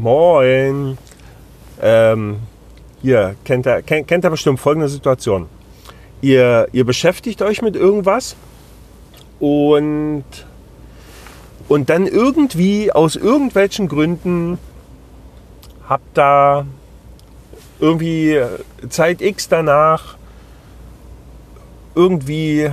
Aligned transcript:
Moin. 0.00 0.96
Ähm, 1.82 2.38
hier, 3.02 3.36
kennt 3.44 3.66
ihr, 3.66 3.82
kennt, 3.82 4.08
kennt 4.08 4.22
bestimmt 4.30 4.58
folgende 4.58 4.88
Situation. 4.88 5.46
Ihr, 6.22 6.68
ihr 6.72 6.84
beschäftigt 6.86 7.42
euch 7.42 7.60
mit 7.60 7.76
irgendwas 7.76 8.34
und, 9.40 10.24
und 11.68 11.90
dann 11.90 12.06
irgendwie 12.06 12.92
aus 12.92 13.16
irgendwelchen 13.16 13.88
Gründen 13.88 14.58
habt 15.86 16.16
da 16.16 16.64
irgendwie 17.78 18.40
Zeit 18.88 19.20
X 19.20 19.48
danach 19.48 20.16
irgendwie 21.94 22.70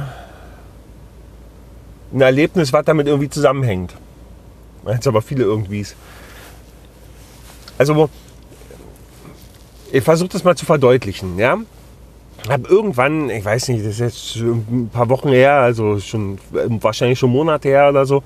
ein 2.14 2.21
Erlebnis, 2.21 2.72
was 2.72 2.86
damit 2.86 3.08
irgendwie 3.08 3.30
zusammenhängt. 3.30 3.95
Jetzt 4.86 5.08
aber 5.08 5.22
viele 5.22 5.44
irgendwies. 5.44 5.95
Also, 7.77 8.09
ich 9.91 10.04
versuche 10.04 10.30
das 10.30 10.44
mal 10.44 10.55
zu 10.55 10.66
verdeutlichen. 10.66 11.38
Ja? 11.38 11.58
Hab 12.50 12.70
irgendwann, 12.70 13.30
ich 13.30 13.44
weiß 13.44 13.70
nicht, 13.70 13.86
das 13.86 14.00
ist 14.00 14.00
jetzt 14.00 14.36
ein 14.38 14.90
paar 14.91 15.09
Wochen 15.09 15.30
her, 15.30 15.53
also 15.53 16.00
schon 16.00 16.38
wahrscheinlich 16.52 17.20
schon 17.20 17.31
Monate 17.31 17.70
her 17.70 17.90
oder 17.90 18.05
so, 18.05 18.23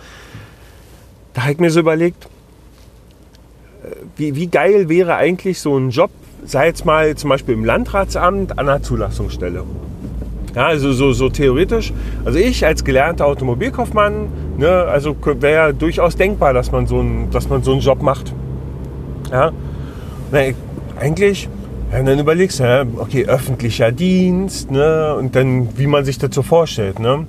da 1.34 1.44
habe 1.44 1.54
ich 1.54 1.60
mir 1.60 1.72
so 1.72 1.80
überlegt, 1.80 2.27
wie, 4.18 4.36
wie 4.36 4.48
geil 4.48 4.90
wäre 4.90 5.16
eigentlich 5.16 5.60
so 5.60 5.77
ein 5.77 5.90
Job, 5.90 6.12
sei 6.46 6.68
jetzt 6.68 6.86
mal 6.86 7.16
zum 7.16 7.30
Beispiel 7.30 7.55
im 7.55 7.66
Landratsamt 7.66 8.52
an 8.52 8.70
einer 8.70 8.84
Zulassungsstelle. 8.84 9.63
Ja, 10.55 10.68
also 10.68 10.91
so, 10.91 11.13
so 11.13 11.30
theoretisch. 11.30 11.94
Also 12.26 12.38
ich 12.38 12.66
als 12.66 12.84
gelernter 12.84 13.26
Automobilkaufmann, 13.26 14.27
ne, 14.58 14.70
also 14.70 15.16
wäre 15.24 15.54
ja 15.54 15.72
durchaus 15.72 16.18
denkbar, 16.18 16.54
dass 16.54 16.72
man 16.72 16.88
so, 16.88 16.99
ein, 16.99 17.32
dass 17.32 17.48
man 17.48 17.63
so 17.63 17.72
einen 17.72 17.79
Job 17.79 18.02
macht. 18.02 18.34
Ja, 19.32 19.51
Na, 20.32 20.40
eigentlich, 20.99 21.49
ja, 21.91 22.04
dann 22.04 22.20
überlegst 22.20 22.60
du, 22.60 22.87
okay, 22.98 23.26
öffentlicher 23.26 23.91
Dienst, 23.91 24.71
ne, 24.71 25.15
und 25.15 25.35
dann, 25.35 25.77
wie 25.77 25.88
man 25.88 26.05
sich 26.05 26.18
dazu 26.18 26.43
vorstellt, 26.43 26.99
ne. 26.99 27.26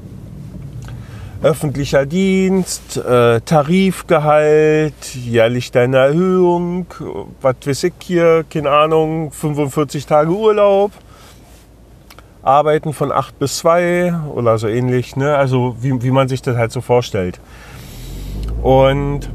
Öffentlicher 1.42 2.06
Dienst, 2.06 2.97
äh, 2.97 3.41
Tarifgehalt, 3.41 5.14
jährlich 5.14 5.72
deine 5.72 5.97
Erhöhung, 5.97 6.86
was 7.41 7.56
weiß 7.64 7.84
ich 7.84 7.94
hier, 8.00 8.44
keine 8.48 8.70
Ahnung, 8.70 9.33
45 9.33 10.06
Tage 10.06 10.31
Urlaub 10.31 10.92
Arbeiten 12.42 12.92
von 12.92 13.12
8 13.12 13.39
bis 13.39 13.59
2 13.59 14.14
oder 14.34 14.59
so 14.59 14.66
ähnlich. 14.66 15.16
Ne? 15.16 15.37
Also 15.37 15.77
wie, 15.81 16.03
wie 16.03 16.11
man 16.11 16.28
sich 16.28 16.42
das 16.42 16.56
halt 16.56 16.72
so 16.72 16.81
vorstellt. 16.81 17.41
Und 18.62 19.31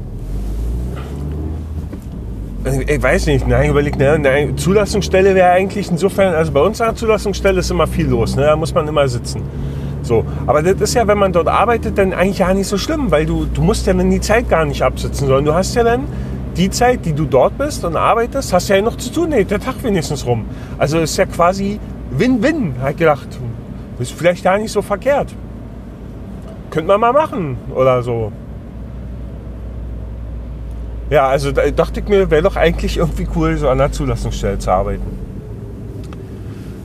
ich 2.64 3.02
weiß 3.02 3.26
nicht, 3.26 3.46
nein, 3.46 3.70
überlegt, 3.70 3.98
ne, 3.98 4.12
eine 4.12 4.56
Zulassungsstelle 4.56 5.34
wäre 5.34 5.50
eigentlich 5.50 5.90
insofern, 5.90 6.34
also 6.34 6.50
bei 6.52 6.60
uns 6.60 6.80
an 6.80 6.88
der 6.88 6.96
Zulassungsstelle 6.96 7.60
ist 7.60 7.70
immer 7.70 7.86
viel 7.86 8.08
los, 8.08 8.36
ne, 8.36 8.42
da 8.42 8.56
muss 8.56 8.74
man 8.74 8.88
immer 8.88 9.06
sitzen. 9.06 9.42
So, 10.02 10.24
aber 10.46 10.62
das 10.62 10.80
ist 10.80 10.94
ja, 10.94 11.06
wenn 11.06 11.18
man 11.18 11.32
dort 11.32 11.48
arbeitet, 11.48 11.98
dann 11.98 12.12
eigentlich 12.12 12.38
ja 12.38 12.52
nicht 12.52 12.66
so 12.66 12.78
schlimm, 12.78 13.10
weil 13.10 13.26
du, 13.26 13.46
du 13.52 13.62
musst 13.62 13.86
ja 13.86 13.92
dann 13.92 14.10
die 14.10 14.20
Zeit 14.20 14.48
gar 14.48 14.64
nicht 14.64 14.82
absitzen, 14.82 15.26
sondern 15.26 15.44
du 15.44 15.54
hast 15.54 15.74
ja 15.76 15.84
dann 15.84 16.04
die 16.56 16.70
Zeit, 16.70 17.04
die 17.04 17.12
du 17.12 17.24
dort 17.24 17.56
bist 17.58 17.84
und 17.84 17.96
arbeitest, 17.96 18.52
hast 18.52 18.68
ja 18.68 18.80
noch 18.82 18.96
zu 18.96 19.12
tun, 19.12 19.28
nee, 19.30 19.44
der 19.44 19.60
Tag 19.60 19.76
wenigstens 19.82 20.26
rum. 20.26 20.46
Also 20.78 20.98
ist 20.98 21.16
ja 21.16 21.26
quasi 21.26 21.78
Win-Win, 22.10 22.74
hat 22.82 22.96
gedacht. 22.96 23.28
Ist 23.98 24.12
vielleicht 24.12 24.42
gar 24.44 24.58
nicht 24.58 24.72
so 24.72 24.82
verkehrt. 24.82 25.34
Könnte 26.70 26.88
man 26.88 27.00
mal 27.00 27.12
machen 27.12 27.56
oder 27.74 28.02
so. 28.02 28.32
Ja, 31.10 31.26
also 31.28 31.52
da 31.52 31.70
dachte 31.70 32.00
ich 32.00 32.08
mir, 32.08 32.30
wäre 32.30 32.42
doch 32.42 32.56
eigentlich 32.56 32.98
irgendwie 32.98 33.26
cool, 33.34 33.56
so 33.56 33.68
an 33.68 33.78
der 33.78 33.90
Zulassungsstelle 33.92 34.58
zu 34.58 34.70
arbeiten. 34.70 35.06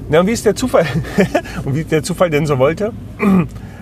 Na, 0.10 0.22
und 0.22 0.28
wie 0.28 0.32
ist 0.32 0.46
der 0.46 0.56
Zufall? 0.56 0.86
und 1.66 1.76
wie 1.76 1.84
der 1.84 2.04
Zufall 2.04 2.30
denn 2.30 2.46
so 2.46 2.58
wollte, 2.58 2.94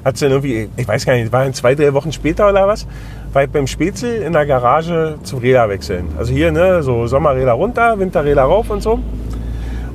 hat 0.03 0.15
es 0.15 0.19
dann 0.19 0.31
irgendwie, 0.31 0.69
ich 0.77 0.87
weiß 0.87 1.05
gar 1.05 1.13
nicht, 1.13 1.31
waren 1.31 1.53
zwei, 1.53 1.75
drei 1.75 1.93
Wochen 1.93 2.11
später 2.11 2.49
oder 2.49 2.67
was, 2.67 2.87
war 3.33 3.43
ich 3.43 3.49
beim 3.49 3.67
Spätzl 3.67 4.07
in 4.07 4.33
der 4.33 4.45
Garage 4.45 5.17
zum 5.23 5.39
Räder 5.39 5.69
wechseln. 5.69 6.07
Also 6.17 6.33
hier, 6.33 6.51
ne, 6.51 6.81
so 6.81 7.05
Sommerräder 7.05 7.53
runter, 7.53 7.99
Winterräder 7.99 8.43
rauf 8.43 8.69
und 8.69 8.81
so. 8.81 8.99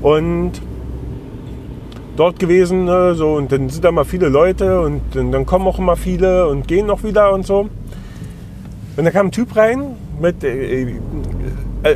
Und 0.03 0.53
dort 2.17 2.39
gewesen. 2.39 2.85
Ne, 2.85 3.15
so, 3.15 3.35
und 3.35 3.53
dann 3.53 3.69
sind 3.69 3.85
da 3.85 3.93
mal 3.93 4.05
viele 4.05 4.29
Leute 4.29 4.81
und 4.81 5.03
dann 5.15 5.47
kommen 5.47 5.67
auch 5.67 5.79
immer 5.79 5.97
viele 5.97 6.49
und 6.49 6.67
gehen 6.67 6.87
noch 6.87 7.03
wieder 7.03 7.33
und 7.33 7.47
so. 7.47 7.69
Und 8.97 9.05
da 9.05 9.11
kam 9.11 9.27
ein 9.27 9.33
Typ 9.33 9.57
rein 9.57 9.97
mit, 10.21 10.43
äh, 10.45 10.83
äh 10.83 10.97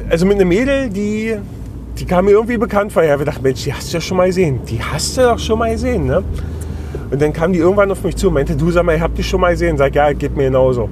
also 0.09 0.27
mit 0.27 0.37
einer 0.37 0.45
Mädel, 0.45 0.89
die, 0.91 1.37
die 1.99 2.05
kam 2.05 2.27
mir 2.27 2.33
irgendwie 2.33 2.59
bekannt 2.59 2.93
vor. 2.93 3.03
Ich 3.03 3.19
gedacht, 3.19 3.43
Mensch, 3.43 3.65
die 3.65 3.73
hast 3.73 3.93
du 3.93 3.97
ja 3.97 4.01
schon 4.01 4.17
mal 4.17 4.27
gesehen. 4.27 4.61
Die 4.69 4.83
hast 4.83 5.17
du 5.17 5.23
doch 5.23 5.39
schon 5.39 5.59
mal 5.59 5.71
gesehen. 5.71 6.07
Ne? 6.07 6.23
Und 7.11 7.21
dann 7.21 7.33
kam 7.33 7.53
die 7.53 7.59
irgendwann 7.59 7.91
auf 7.91 8.03
mich 8.05 8.17
zu 8.17 8.29
und 8.29 8.35
meinte, 8.35 8.55
du 8.55 8.71
sag 8.71 8.85
mal, 8.85 8.97
ich 8.97 9.03
hab 9.03 9.15
dich 9.15 9.29
schon 9.29 9.41
mal 9.41 9.51
gesehen. 9.53 9.77
Sag, 9.77 9.95
ja, 9.95 10.13
geht 10.13 10.37
mir 10.37 10.45
genauso. 10.45 10.89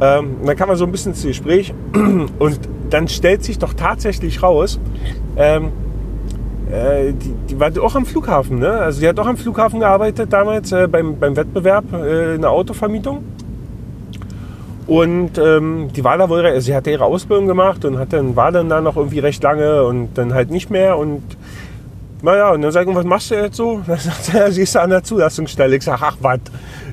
Ähm, 0.00 0.36
dann 0.44 0.56
kam 0.56 0.68
man 0.68 0.76
so 0.76 0.84
ein 0.84 0.92
bisschen 0.92 1.12
ins 1.12 1.22
Gespräch 1.22 1.72
und 2.38 2.60
dann 2.90 3.08
stellt 3.08 3.42
sich 3.44 3.58
doch 3.58 3.72
tatsächlich 3.72 4.42
raus, 4.42 4.78
ähm, 5.36 5.72
äh, 6.70 7.12
die, 7.12 7.34
die, 7.48 7.60
war 7.60 7.70
auch 7.80 7.94
am 7.94 8.04
Flughafen, 8.04 8.58
ne? 8.58 8.70
Also 8.70 9.00
die 9.00 9.08
hat 9.08 9.18
auch 9.18 9.26
am 9.26 9.36
Flughafen 9.36 9.80
gearbeitet 9.80 10.32
damals 10.32 10.72
äh, 10.72 10.86
beim, 10.86 11.18
beim 11.18 11.36
Wettbewerb 11.36 11.84
äh, 11.92 12.34
in 12.34 12.42
der 12.42 12.50
Autovermietung. 12.50 13.24
Und 14.86 15.38
ähm, 15.38 15.90
die 15.94 16.04
war 16.04 16.16
da 16.16 16.28
wohl, 16.28 16.60
sie 16.60 16.74
hatte 16.74 16.90
ihre 16.90 17.04
Ausbildung 17.04 17.46
gemacht 17.46 17.84
und 17.84 17.98
hat 17.98 18.12
dann, 18.12 18.36
war 18.36 18.52
dann 18.52 18.68
da 18.68 18.80
noch 18.80 18.96
irgendwie 18.96 19.18
recht 19.18 19.42
lange 19.42 19.82
und 19.84 20.14
dann 20.14 20.32
halt 20.32 20.50
nicht 20.50 20.70
mehr. 20.70 20.96
Und 20.96 21.22
naja, 22.22 22.50
und 22.50 22.62
dann 22.62 22.70
sag 22.70 22.86
ich, 22.86 22.94
was 22.94 23.04
machst 23.04 23.30
du 23.30 23.34
jetzt 23.34 23.56
so? 23.56 23.82
Dann 23.86 23.98
sagt 23.98 24.24
sie, 24.24 24.52
sie 24.52 24.62
ist 24.62 24.76
an 24.76 24.90
der 24.90 25.02
Zulassungsstelle. 25.04 25.76
Ich 25.76 25.82
sag, 25.82 26.00
ach 26.02 26.16
was, 26.20 26.40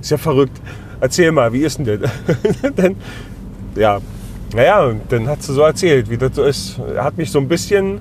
ist 0.01 0.11
ja 0.11 0.17
verrückt. 0.17 0.59
Erzähl 0.99 1.31
mal, 1.31 1.51
wie 1.53 1.61
ist 1.61 1.79
denn 1.79 2.01
das? 2.01 2.11
dann, 2.75 2.95
ja, 3.75 3.99
naja, 4.53 4.83
und 4.85 5.01
dann 5.09 5.27
hat 5.27 5.41
sie 5.41 5.53
so 5.53 5.61
erzählt, 5.61 6.09
wie 6.09 6.17
das 6.17 6.35
so 6.35 6.43
ist. 6.43 6.79
Hat 6.97 7.17
mich 7.17 7.31
so 7.31 7.39
ein 7.39 7.47
bisschen 7.47 7.99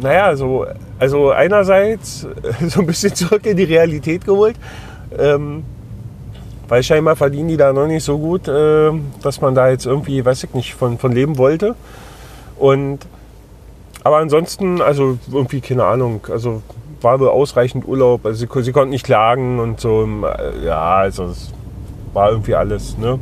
naja, 0.00 0.36
so, 0.36 0.66
also 0.98 1.30
einerseits 1.30 2.26
so 2.68 2.80
ein 2.80 2.86
bisschen 2.86 3.14
zurück 3.14 3.46
in 3.46 3.56
die 3.56 3.64
Realität 3.64 4.24
geholt. 4.24 4.56
Ähm, 5.18 5.64
weil 6.68 6.82
scheinbar 6.82 7.16
verdienen 7.16 7.48
die 7.48 7.56
da 7.56 7.72
noch 7.72 7.86
nicht 7.86 8.04
so 8.04 8.18
gut, 8.18 8.48
äh, 8.48 8.90
dass 9.22 9.40
man 9.40 9.54
da 9.54 9.68
jetzt 9.68 9.86
irgendwie, 9.86 10.24
weiß 10.24 10.44
ich 10.44 10.54
nicht, 10.54 10.74
von, 10.74 10.98
von 10.98 11.12
leben 11.12 11.38
wollte. 11.38 11.74
Und 12.58 13.00
aber 14.02 14.18
ansonsten, 14.18 14.80
also 14.80 15.18
irgendwie, 15.32 15.60
keine 15.60 15.84
Ahnung, 15.84 16.20
also 16.30 16.62
war 17.00 17.18
wohl 17.18 17.28
ausreichend 17.28 17.86
Urlaub, 17.86 18.24
also 18.24 18.46
sie, 18.46 18.62
sie 18.62 18.72
konnten 18.72 18.90
nicht 18.90 19.04
klagen 19.04 19.58
und 19.58 19.80
so. 19.80 20.08
Ja, 20.64 20.96
also 20.96 21.24
es 21.24 21.52
war 22.12 22.30
irgendwie 22.30 22.54
alles, 22.54 22.96
ne? 22.98 23.18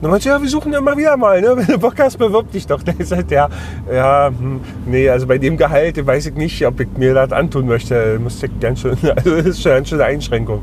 dann 0.00 0.10
meinte 0.12 0.28
ja, 0.28 0.40
wir 0.40 0.48
suchen 0.48 0.72
immer 0.72 0.96
wieder 0.96 1.16
mal, 1.16 1.40
ne? 1.40 1.52
wenn 1.56 1.66
du 1.66 1.78
Bock 1.78 1.98
hast, 1.98 2.18
bewirb 2.18 2.52
dich 2.52 2.66
doch. 2.66 2.82
Der 2.84 2.98
ist 2.98 3.12
halt, 3.12 3.30
ja, 3.30 3.48
ja, 3.92 4.28
hm, 4.28 4.60
nee, 4.86 5.08
also 5.08 5.26
bei 5.26 5.38
dem 5.38 5.56
Gehalt 5.56 6.04
weiß 6.04 6.26
ich 6.26 6.34
nicht, 6.34 6.64
ob 6.66 6.80
ich 6.80 6.88
mir 6.96 7.14
das 7.14 7.32
antun 7.32 7.66
möchte. 7.66 8.18
Müsste 8.18 8.46
ich 8.46 8.60
ganz 8.60 8.84
also 8.84 9.02
das 9.02 9.46
ist 9.46 9.62
schon 9.62 9.72
eine 9.72 10.04
Einschränkung. 10.04 10.62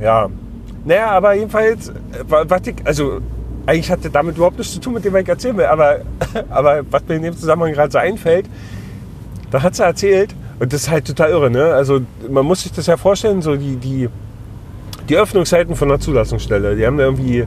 Ja, 0.00 0.28
naja, 0.86 1.10
aber 1.10 1.34
jedenfalls, 1.34 1.92
was 2.28 2.66
ich, 2.66 2.76
also 2.84 3.20
eigentlich 3.66 3.90
hatte 3.90 4.08
damit 4.08 4.36
überhaupt 4.36 4.58
nichts 4.58 4.72
zu 4.72 4.80
tun 4.80 4.94
mit 4.94 5.04
dem, 5.04 5.12
was 5.12 5.22
ich 5.22 5.28
erzählen 5.28 5.56
will, 5.56 5.66
aber, 5.66 6.00
aber 6.50 6.82
was 6.90 7.02
mir 7.08 7.16
in 7.16 7.22
dem 7.22 7.36
Zusammenhang 7.36 7.72
gerade 7.72 7.92
so 7.92 7.98
einfällt, 7.98 8.46
da 9.50 9.62
hat 9.62 9.74
sie 9.74 9.82
erzählt, 9.82 10.34
und 10.58 10.72
das 10.72 10.82
ist 10.82 10.90
halt 10.90 11.06
total 11.06 11.30
irre, 11.30 11.50
ne? 11.50 11.74
Also 11.74 12.00
man 12.30 12.46
muss 12.46 12.62
sich 12.62 12.72
das 12.72 12.86
ja 12.86 12.96
vorstellen, 12.96 13.42
so 13.42 13.56
die, 13.56 13.76
die, 13.76 14.08
die 15.08 15.16
Öffnungszeiten 15.16 15.76
von 15.76 15.88
der 15.88 16.00
Zulassungsstelle, 16.00 16.76
die 16.76 16.86
haben 16.86 16.96
da 16.96 17.04
irgendwie 17.04 17.44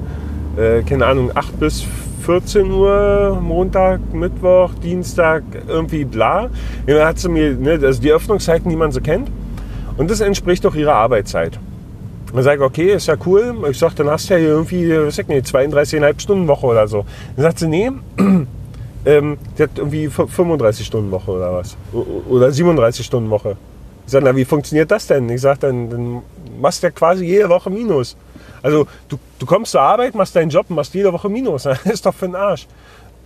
äh, 0.58 0.84
keine 0.84 1.06
Ahnung, 1.06 1.31
8 1.34 1.60
bis 1.60 1.86
14 2.25 2.69
Uhr, 2.69 3.40
Montag, 3.42 4.13
Mittwoch, 4.13 4.72
Dienstag, 4.84 5.44
irgendwie 5.68 6.06
bla. 6.06 6.50
Dann 6.86 7.06
hat 7.06 7.18
sie 7.19 7.30
mir, 7.30 7.54
ne, 7.54 7.80
also 7.81 8.02
die 8.02 8.12
Öffnungszeiten, 8.12 8.69
die 8.69 8.75
man 8.75 8.92
so 8.92 9.00
kennt. 9.02 9.30
Und 9.98 10.12
das 10.12 10.22
entspricht 10.22 10.66
doch 10.66 10.75
ihrer 10.75 10.96
Arbeitszeit. 10.96 11.60
Dann 12.34 12.44
sage 12.44 12.62
ich, 12.62 12.66
okay, 12.66 12.94
ist 12.94 13.08
ja 13.08 13.16
cool. 13.26 13.56
Ich 13.70 13.80
sage, 13.80 13.96
dann 13.96 14.10
hast 14.10 14.30
du 14.30 14.34
ja 14.36 14.40
irgendwie, 14.40 14.90
was 14.90 15.16
sag 15.16 15.30
nicht, 15.30 15.48
32,5 15.48 16.20
Stunden 16.20 16.48
Woche 16.48 16.66
oder 16.68 16.88
so. 16.88 17.06
Dann 17.36 17.44
sagt 17.44 17.60
sie, 17.60 17.68
nee, 17.68 17.92
ähm, 19.06 19.38
die 19.58 19.64
hat 19.64 19.72
irgendwie 19.78 20.08
35 20.08 20.86
Stunden 20.86 21.12
Woche 21.12 21.31
oder 21.31 21.54
was. 21.54 21.76
Oder 22.30 22.52
37 22.52 23.06
Stunden 23.06 23.30
Woche. 23.30 23.58
Ich 24.06 24.12
sage, 24.12 24.26
na, 24.26 24.36
wie 24.36 24.46
funktioniert 24.46 24.92
das 24.92 25.08
denn? 25.08 25.30
Ich 25.30 25.42
sage, 25.42 25.60
dann, 25.62 25.90
dann 25.90 26.22
machst 26.60 26.84
du 26.84 26.88
ja 26.88 26.92
quasi 26.92 27.26
jede 27.26 27.50
Woche 27.50 27.70
Minus. 27.70 28.16
Also 28.62 28.88
du, 29.08 29.18
du 29.38 29.46
kommst 29.46 29.72
zur 29.72 29.82
Arbeit, 29.82 30.16
machst 30.16 30.36
deinen 30.36 30.50
Job 30.50 30.66
und 30.70 30.75
machst 30.75 30.94
jede 30.94 31.12
Woche 31.14 31.30
Minus. 31.30 31.64
Das 31.64 31.86
ist 31.86 32.06
doch 32.06 32.14
für 32.14 32.25
den 32.25 32.36
Arsch. 32.36 32.68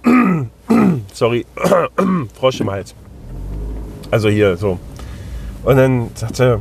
Sorry, 1.13 1.45
Frosch 2.39 2.59
im 2.61 2.69
Hals. 2.69 2.93
Also 4.11 4.29
hier 4.29 4.57
so. 4.57 4.77
Und 5.63 5.77
dann 5.77 6.11
sagt 6.13 6.35
sie, 6.35 6.59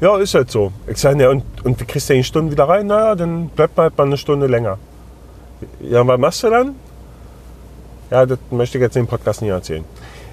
ja, 0.00 0.18
ist 0.18 0.34
halt 0.34 0.50
so. 0.50 0.72
Ich 0.86 0.98
sage, 0.98 1.22
ja, 1.22 1.30
und, 1.30 1.42
und 1.64 1.80
wie 1.80 1.84
kriegst 1.84 2.08
du 2.10 2.14
die 2.14 2.24
Stunden 2.24 2.50
wieder 2.50 2.68
rein? 2.68 2.86
Naja, 2.86 3.14
dann 3.14 3.48
bleibt 3.48 3.76
man 3.76 3.84
halt 3.84 3.98
mal 3.98 4.04
eine 4.04 4.16
Stunde 4.16 4.46
länger. 4.46 4.78
Ja, 5.80 6.06
was 6.06 6.18
machst 6.18 6.42
du 6.42 6.50
dann? 6.50 6.74
Ja, 8.10 8.26
das 8.26 8.38
möchte 8.50 8.78
ich 8.78 8.82
jetzt 8.82 8.94
dem 8.94 9.06
Podcast 9.06 9.42
nicht 9.42 9.50
erzählen. 9.50 9.84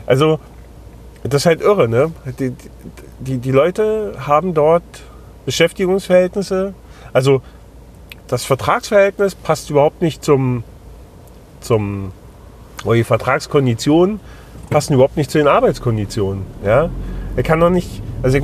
Also, 0.06 0.40
das 1.24 1.42
ist 1.42 1.46
halt 1.46 1.62
irre, 1.62 1.88
ne? 1.88 2.12
Die, 2.40 2.54
die, 3.20 3.38
die 3.38 3.52
Leute 3.52 4.14
haben 4.20 4.54
dort 4.54 4.84
Beschäftigungsverhältnisse. 5.46 6.74
Also, 7.14 7.42
das 8.28 8.44
Vertragsverhältnis 8.44 9.36
passt 9.36 9.70
überhaupt 9.70 10.02
nicht 10.02 10.24
zum, 10.24 10.64
zum 11.62 12.12
oder 12.84 12.96
die 12.96 13.04
Vertragskonditionen 13.04 14.20
passen 14.70 14.94
überhaupt 14.94 15.18
nicht 15.18 15.32
zu 15.32 15.38
den 15.38 15.48
Arbeitskonditionen. 15.48 16.44
Ja? 16.66 16.90
Er 17.36 17.44
kann 17.44 17.60
doch 17.60 17.70
nicht, 17.70 18.02
also 18.22 18.38
ich, 18.38 18.44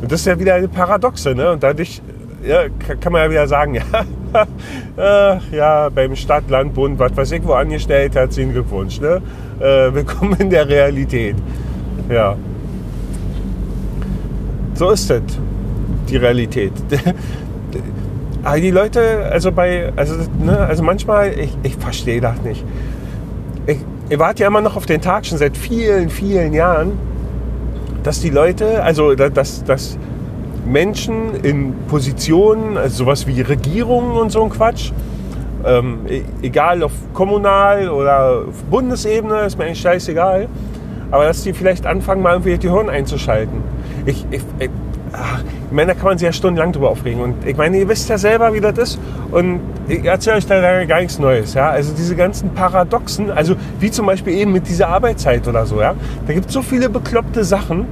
das, 0.00 0.08
das 0.10 0.20
ist 0.20 0.26
ja 0.26 0.38
wieder 0.38 0.54
eine 0.54 0.68
Paradoxe, 0.68 1.34
ne? 1.34 1.52
Und 1.52 1.62
dadurch 1.62 2.02
ja, 2.46 2.68
kann 3.00 3.12
man 3.12 3.22
ja 3.22 3.30
wieder 3.30 3.48
sagen, 3.48 3.74
ja, 4.96 5.40
ja 5.50 5.88
beim 5.88 6.14
Stadt, 6.16 6.48
Land, 6.48 6.74
Bund, 6.74 6.98
was 6.98 7.16
weiß 7.16 7.32
ich, 7.32 7.44
wo 7.44 7.52
angestellt, 7.52 8.14
herzlichen 8.14 8.52
Glückwunsch. 8.52 9.00
Ne? 9.00 9.20
Äh, 9.58 9.92
willkommen 9.94 10.36
in 10.38 10.50
der 10.50 10.68
Realität. 10.68 11.36
Ja. 12.08 12.36
So 14.74 14.90
ist 14.90 15.10
es, 15.10 15.22
die 16.08 16.16
Realität. 16.16 16.72
Aber 18.44 18.60
die 18.60 18.70
Leute, 18.70 19.28
also 19.32 19.50
bei, 19.50 19.92
also, 19.96 20.14
ne, 20.38 20.56
also 20.56 20.84
manchmal, 20.84 21.36
ich, 21.36 21.56
ich 21.64 21.74
verstehe 21.76 22.20
das 22.20 22.40
nicht. 22.42 22.64
Ich, 23.66 23.78
ich 24.08 24.18
warte 24.20 24.42
ja 24.42 24.48
immer 24.48 24.60
noch 24.60 24.76
auf 24.76 24.86
den 24.86 25.00
Tag, 25.00 25.26
schon 25.26 25.38
seit 25.38 25.56
vielen, 25.56 26.10
vielen 26.10 26.52
Jahren, 26.52 26.92
dass 28.06 28.20
die 28.20 28.30
Leute, 28.30 28.84
also 28.84 29.16
dass, 29.16 29.64
dass 29.64 29.98
Menschen 30.64 31.34
in 31.42 31.74
Positionen, 31.88 32.76
also 32.76 33.04
sowas 33.04 33.26
wie 33.26 33.40
Regierungen 33.40 34.16
und 34.16 34.30
so 34.30 34.44
ein 34.44 34.50
Quatsch, 34.50 34.92
ähm, 35.64 35.98
e, 36.08 36.22
egal 36.42 36.84
auf 36.84 36.92
kommunal 37.12 37.88
oder 37.88 38.44
auf 38.48 38.62
Bundesebene, 38.70 39.40
ist 39.40 39.58
mir 39.58 39.64
eigentlich 39.64 39.80
scheißegal, 39.80 40.46
aber 41.10 41.24
dass 41.24 41.42
die 41.42 41.52
vielleicht 41.52 41.84
anfangen, 41.84 42.22
mal 42.22 42.34
irgendwie 42.34 42.56
die 42.56 42.70
Hirn 42.70 42.88
einzuschalten. 42.88 43.60
Ich, 44.06 44.24
ich, 44.30 44.42
ach, 45.16 45.42
ich 45.42 45.72
meine, 45.72 45.92
da 45.92 45.94
kann 45.94 46.06
man 46.10 46.18
sich 46.18 46.26
ja 46.26 46.32
stundenlang 46.32 46.72
drüber 46.72 46.90
aufregen. 46.90 47.20
Und 47.20 47.46
ich 47.46 47.56
meine, 47.56 47.78
ihr 47.78 47.88
wisst 47.88 48.08
ja 48.08 48.18
selber, 48.18 48.52
wie 48.54 48.60
das 48.60 48.78
ist. 48.78 48.98
Und 49.30 49.60
ich 49.88 50.04
erzähle 50.04 50.36
euch 50.36 50.46
da 50.46 50.84
gar 50.84 51.00
nichts 51.00 51.18
Neues. 51.18 51.54
Ja? 51.54 51.70
Also 51.70 51.92
diese 51.96 52.14
ganzen 52.16 52.50
Paradoxen, 52.50 53.30
also 53.30 53.56
wie 53.80 53.90
zum 53.90 54.06
Beispiel 54.06 54.34
eben 54.34 54.52
mit 54.52 54.68
dieser 54.68 54.88
Arbeitszeit 54.88 55.46
oder 55.48 55.66
so. 55.66 55.80
Ja? 55.80 55.94
Da 56.26 56.32
gibt 56.32 56.46
es 56.46 56.52
so 56.52 56.62
viele 56.62 56.88
bekloppte 56.88 57.44
Sachen. 57.44 57.86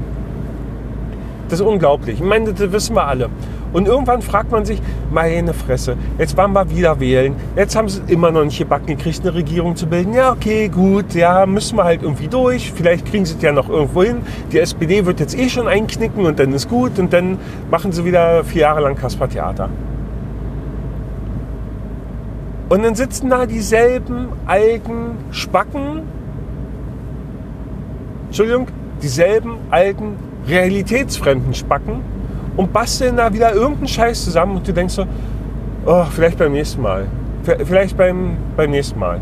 Das 1.48 1.60
ist 1.60 1.66
unglaublich. 1.66 2.20
Ich 2.20 2.26
meine, 2.26 2.52
das 2.52 2.72
wissen 2.72 2.96
wir 2.96 3.06
alle. 3.06 3.28
Und 3.74 3.88
irgendwann 3.88 4.22
fragt 4.22 4.52
man 4.52 4.64
sich, 4.64 4.80
meine 5.10 5.52
Fresse, 5.52 5.96
jetzt 6.16 6.36
waren 6.36 6.52
wir 6.52 6.70
wieder 6.70 7.00
wählen, 7.00 7.34
jetzt 7.56 7.74
haben 7.74 7.88
sie 7.88 8.02
immer 8.06 8.30
noch 8.30 8.44
nicht 8.44 8.56
gebacken 8.56 8.86
gekriegt, 8.86 9.22
eine 9.22 9.34
Regierung 9.34 9.74
zu 9.74 9.88
bilden. 9.88 10.14
Ja, 10.14 10.30
okay, 10.30 10.68
gut, 10.68 11.12
ja, 11.12 11.44
müssen 11.44 11.76
wir 11.76 11.82
halt 11.82 12.02
irgendwie 12.04 12.28
durch. 12.28 12.72
Vielleicht 12.72 13.04
kriegen 13.04 13.24
sie 13.24 13.34
es 13.34 13.42
ja 13.42 13.50
noch 13.50 13.68
irgendwo 13.68 14.04
hin. 14.04 14.18
Die 14.52 14.60
SPD 14.60 15.04
wird 15.04 15.18
jetzt 15.18 15.36
eh 15.36 15.48
schon 15.48 15.66
einknicken 15.66 16.24
und 16.24 16.38
dann 16.38 16.52
ist 16.52 16.68
gut 16.68 17.00
und 17.00 17.12
dann 17.12 17.36
machen 17.68 17.90
sie 17.90 18.04
wieder 18.04 18.44
vier 18.44 18.62
Jahre 18.62 18.80
lang 18.80 18.94
Kasper-Theater. 18.94 19.68
Und 22.68 22.84
dann 22.84 22.94
sitzen 22.94 23.28
da 23.28 23.44
dieselben 23.44 24.28
alten 24.46 25.16
Spacken, 25.32 26.02
Entschuldigung, 28.26 28.68
dieselben 29.02 29.56
alten 29.70 30.14
realitätsfremden 30.46 31.54
Spacken 31.54 32.13
und 32.56 32.72
basteln 32.72 33.16
da 33.16 33.32
wieder 33.32 33.54
irgendeinen 33.54 33.88
Scheiß 33.88 34.24
zusammen 34.24 34.56
und 34.56 34.68
du 34.68 34.72
denkst 34.72 34.94
so, 34.94 35.06
oh, 35.86 36.04
vielleicht 36.10 36.38
beim 36.38 36.52
nächsten 36.52 36.82
Mal. 36.82 37.06
Vielleicht 37.42 37.96
beim, 37.96 38.36
beim 38.56 38.70
nächsten 38.70 38.98
Mal. 38.98 39.20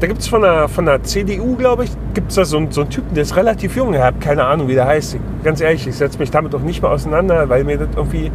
Da 0.00 0.06
gibt 0.06 0.20
es 0.20 0.28
von 0.28 0.42
der, 0.42 0.68
von 0.68 0.86
der 0.86 1.02
CDU, 1.02 1.56
glaube 1.56 1.84
ich, 1.84 1.90
gibt 2.14 2.30
es 2.30 2.36
da 2.36 2.44
so, 2.44 2.56
einen, 2.56 2.70
so 2.70 2.82
einen 2.82 2.90
Typen, 2.90 3.14
der 3.14 3.22
ist 3.22 3.36
relativ 3.36 3.76
jung. 3.76 3.92
Ich 3.92 4.00
habe 4.00 4.18
keine 4.20 4.44
Ahnung, 4.44 4.68
wie 4.68 4.74
der 4.74 4.86
heißt. 4.86 5.18
Ganz 5.42 5.60
ehrlich, 5.60 5.86
ich 5.86 5.96
setze 5.96 6.18
mich 6.18 6.30
damit 6.30 6.54
auch 6.54 6.60
nicht 6.60 6.80
mehr 6.80 6.90
auseinander, 6.90 7.48
weil 7.48 7.64
mir 7.64 7.78
das 7.78 7.88
irgendwie, 7.96 8.30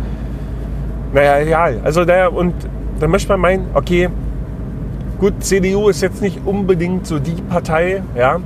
naja, 1.13 1.39
egal. 1.39 1.79
Also 1.83 2.03
da, 2.03 2.27
und 2.27 2.53
da 2.99 3.07
möchte 3.07 3.29
man 3.29 3.39
meinen, 3.39 3.67
okay, 3.73 4.09
gut, 5.19 5.41
CDU 5.41 5.87
ist 5.87 6.01
jetzt 6.01 6.21
nicht 6.21 6.41
unbedingt 6.45 7.07
so 7.07 7.17
die 7.17 7.41
Partei, 7.49 8.03
ja, 8.15 8.39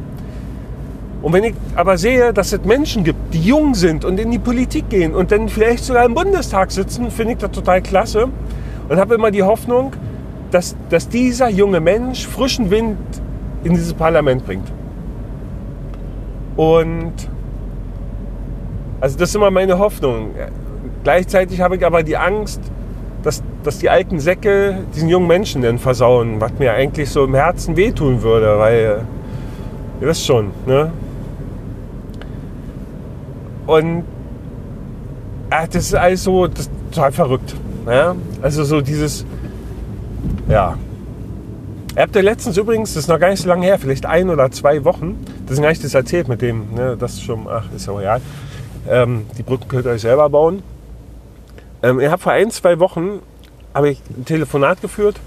und 1.28 1.34
wenn 1.34 1.44
ich 1.44 1.56
aber 1.76 1.98
sehe, 1.98 2.32
dass 2.32 2.54
es 2.54 2.64
Menschen 2.64 3.04
gibt, 3.04 3.34
die 3.34 3.42
jung 3.42 3.76
sind 3.76 4.06
und 4.06 4.18
in 4.18 4.32
die 4.32 4.40
Politik 4.40 4.90
gehen 4.90 5.14
und 5.14 5.30
dann 5.30 5.50
vielleicht 5.50 5.84
sogar 5.84 6.06
im 6.06 6.14
Bundestag 6.14 6.72
sitzen, 6.72 7.12
finde 7.12 7.34
ich 7.34 7.40
das 7.40 7.52
total 7.52 7.82
klasse. 7.82 8.30
Und 8.88 8.98
habe 8.98 9.16
immer 9.16 9.30
die 9.30 9.44
Hoffnung, 9.44 9.92
dass, 10.52 10.78
dass 10.90 11.10
dieser 11.10 11.50
junge 11.50 11.82
Mensch 11.82 12.26
frischen 12.26 12.72
Wind 12.72 12.98
in 13.66 13.74
dieses 13.74 13.94
Parlament 13.94 14.46
bringt. 14.46 14.72
Und 16.56 17.12
also 19.02 19.18
das 19.18 19.28
ist 19.28 19.36
immer 19.36 19.52
meine 19.52 19.78
Hoffnung. 19.80 20.30
Gleichzeitig 21.04 21.60
habe 21.60 21.76
ich 21.76 21.86
aber 21.86 22.04
die 22.04 22.16
Angst, 22.16 22.62
dass, 23.24 23.44
dass 23.64 23.80
die 23.80 23.90
alten 23.90 24.22
Säcke 24.22 24.78
diesen 24.96 25.10
jungen 25.10 25.28
Menschen 25.28 25.62
dann 25.62 25.78
versauen, 25.78 26.40
was 26.40 26.54
mir 26.58 26.72
eigentlich 26.72 27.10
so 27.10 27.26
im 27.26 27.36
Herzen 27.36 27.76
wehtun 27.76 28.22
würde, 28.22 28.58
weil 28.60 29.06
ihr 30.00 30.08
wisst 30.08 30.26
schon, 30.26 30.52
ne? 30.66 30.90
Und 33.68 34.06
äh, 35.52 35.68
das 35.68 35.86
ist 35.86 35.96
alles 35.96 36.24
so 36.24 36.48
das 36.48 36.62
ist 36.62 36.72
total 36.92 37.12
verrückt. 37.12 37.56
Ja? 37.86 38.16
Also 38.42 38.64
so 38.64 38.82
dieses, 38.82 39.26
ja. 40.50 40.78
Ihr 41.96 42.02
habt 42.02 42.16
ja 42.16 42.22
letztens 42.22 42.58
übrigens, 42.58 42.94
das 42.94 43.04
ist 43.04 43.10
noch 43.10 43.20
gar 43.20 43.30
nicht 43.30 43.42
so 43.42 43.48
lange 43.48 43.66
her, 43.66 43.80
vielleicht 43.80 44.06
ein 44.06 44.30
oder 44.30 44.52
zwei 44.52 44.84
Wochen, 44.84 45.18
deswegen 45.50 45.64
habe 45.64 45.74
ich 45.74 45.82
das 45.82 45.96
erzählt 45.96 46.28
mit 46.28 46.44
dem, 46.44 46.74
ne, 46.76 46.96
das 46.98 47.14
ist 47.14 47.24
schon, 47.24 47.48
ach, 47.50 47.66
ist 47.76 47.88
ja 47.88 47.94
real. 47.94 48.22
Ähm, 48.88 49.26
die 49.38 49.44
Brücken 49.44 49.68
könnt 49.68 49.86
ihr 49.86 49.92
euch 49.92 50.02
selber 50.02 50.30
bauen. 50.30 50.62
Ähm, 51.82 52.00
ich 52.00 52.08
habe 52.08 52.22
vor 52.22 52.34
ein, 52.34 52.52
zwei 52.52 52.80
Wochen 52.80 53.20
habe 53.74 53.90
ich 53.90 54.02
ein 54.16 54.26
Telefonat 54.26 54.80
geführt. 54.82 55.20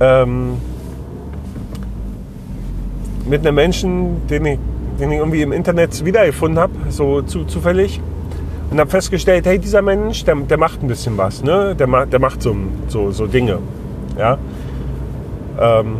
Ähm, 0.00 0.56
mit 3.26 3.46
einem 3.46 3.54
Menschen, 3.54 4.26
den 4.26 4.46
ich 4.46 4.58
den 5.00 5.10
ich 5.10 5.18
irgendwie 5.18 5.42
im 5.42 5.52
Internet 5.52 6.04
wiedergefunden 6.04 6.60
habe, 6.60 6.72
so 6.90 7.22
zu, 7.22 7.44
zufällig. 7.44 8.00
Und 8.70 8.78
habe 8.78 8.90
festgestellt, 8.90 9.46
hey, 9.46 9.58
dieser 9.58 9.82
Mensch, 9.82 10.24
der, 10.24 10.36
der 10.36 10.56
macht 10.56 10.82
ein 10.82 10.86
bisschen 10.86 11.18
was, 11.18 11.42
ne? 11.42 11.74
der, 11.74 12.06
der 12.06 12.20
macht 12.20 12.42
so, 12.42 12.54
so, 12.86 13.10
so 13.10 13.26
Dinge. 13.26 13.58
Ja? 14.16 14.38
Ähm, 15.58 15.96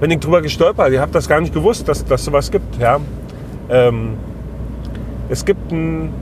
bin 0.00 0.10
ich 0.10 0.18
drüber 0.18 0.42
gestolpert, 0.42 0.92
ich 0.92 0.98
habe 0.98 1.12
das 1.12 1.28
gar 1.28 1.40
nicht 1.40 1.54
gewusst, 1.54 1.86
dass 1.86 2.04
das 2.04 2.24
sowas 2.24 2.50
gibt. 2.50 2.80
Ja? 2.80 2.98
Ähm, 3.68 4.14
es 5.28 5.44
gibt 5.44 5.70
ein, 5.70 6.12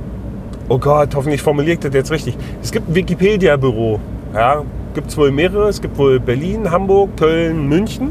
oh 0.68 0.78
Gott, 0.78 1.14
hoffentlich 1.14 1.40
formuliert 1.40 1.82
das 1.82 1.94
jetzt 1.94 2.10
richtig. 2.10 2.36
Es 2.62 2.70
gibt 2.70 2.90
ein 2.90 2.94
Wikipedia-Büro. 2.94 4.00
Ja? 4.34 4.64
Gibt 4.94 5.08
es 5.08 5.16
wohl 5.16 5.30
mehrere, 5.30 5.68
es 5.68 5.80
gibt 5.80 5.96
wohl 5.96 6.20
Berlin, 6.20 6.70
Hamburg, 6.70 7.16
Köln, 7.16 7.68
München. 7.68 8.10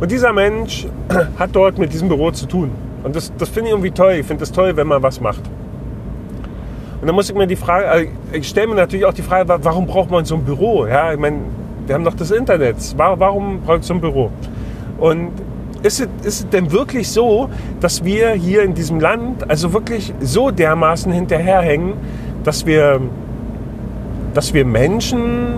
Und 0.00 0.10
dieser 0.10 0.32
Mensch 0.32 0.86
hat 1.38 1.50
dort 1.52 1.78
mit 1.78 1.92
diesem 1.92 2.08
Büro 2.08 2.30
zu 2.30 2.46
tun. 2.46 2.70
Und 3.02 3.16
das, 3.16 3.32
das 3.38 3.48
finde 3.48 3.68
ich 3.68 3.72
irgendwie 3.72 3.90
toll. 3.90 4.14
Ich 4.14 4.26
finde 4.26 4.44
es 4.44 4.52
toll, 4.52 4.76
wenn 4.76 4.86
man 4.86 5.02
was 5.02 5.20
macht. 5.20 5.42
Und 7.00 7.06
dann 7.06 7.14
muss 7.14 7.28
ich 7.28 7.36
mir 7.36 7.46
die 7.46 7.56
Frage, 7.56 7.88
also 7.88 8.06
ich 8.32 8.48
stelle 8.48 8.66
mir 8.68 8.74
natürlich 8.74 9.04
auch 9.04 9.14
die 9.14 9.22
Frage, 9.22 9.48
warum 9.62 9.86
braucht 9.86 10.10
man 10.10 10.24
so 10.24 10.34
ein 10.34 10.44
Büro? 10.44 10.86
Ja, 10.86 11.12
ich 11.12 11.18
meine, 11.18 11.38
wir 11.86 11.94
haben 11.94 12.04
doch 12.04 12.14
das 12.14 12.30
Internet. 12.30 12.76
Warum 12.96 13.60
braucht 13.60 13.84
so 13.84 13.94
ein 13.94 14.00
Büro? 14.00 14.30
Und 14.98 15.30
ist 15.82 16.00
es, 16.00 16.08
ist 16.22 16.40
es 16.40 16.48
denn 16.48 16.72
wirklich 16.72 17.08
so, 17.08 17.48
dass 17.80 18.04
wir 18.04 18.30
hier 18.32 18.62
in 18.62 18.74
diesem 18.74 18.98
Land 18.98 19.48
also 19.48 19.72
wirklich 19.72 20.12
so 20.20 20.50
dermaßen 20.50 21.12
hinterherhängen, 21.12 21.94
dass 22.44 22.66
wir, 22.66 23.00
dass 24.34 24.52
wir 24.52 24.64
Menschen 24.64 25.54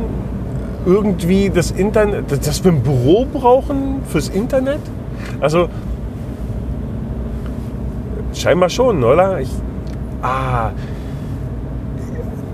irgendwie 0.87 1.51
das 1.51 1.71
Internet, 1.71 2.31
dass 2.31 2.65
wir 2.65 2.73
ein 2.73 2.83
Büro 2.83 3.27
brauchen 3.33 4.03
fürs 4.09 4.29
Internet? 4.29 4.81
Also 5.41 5.69
scheinbar 8.35 8.69
schon, 8.69 9.03
oder? 9.05 9.41
Ich, 9.41 9.51
ah, 10.23 10.71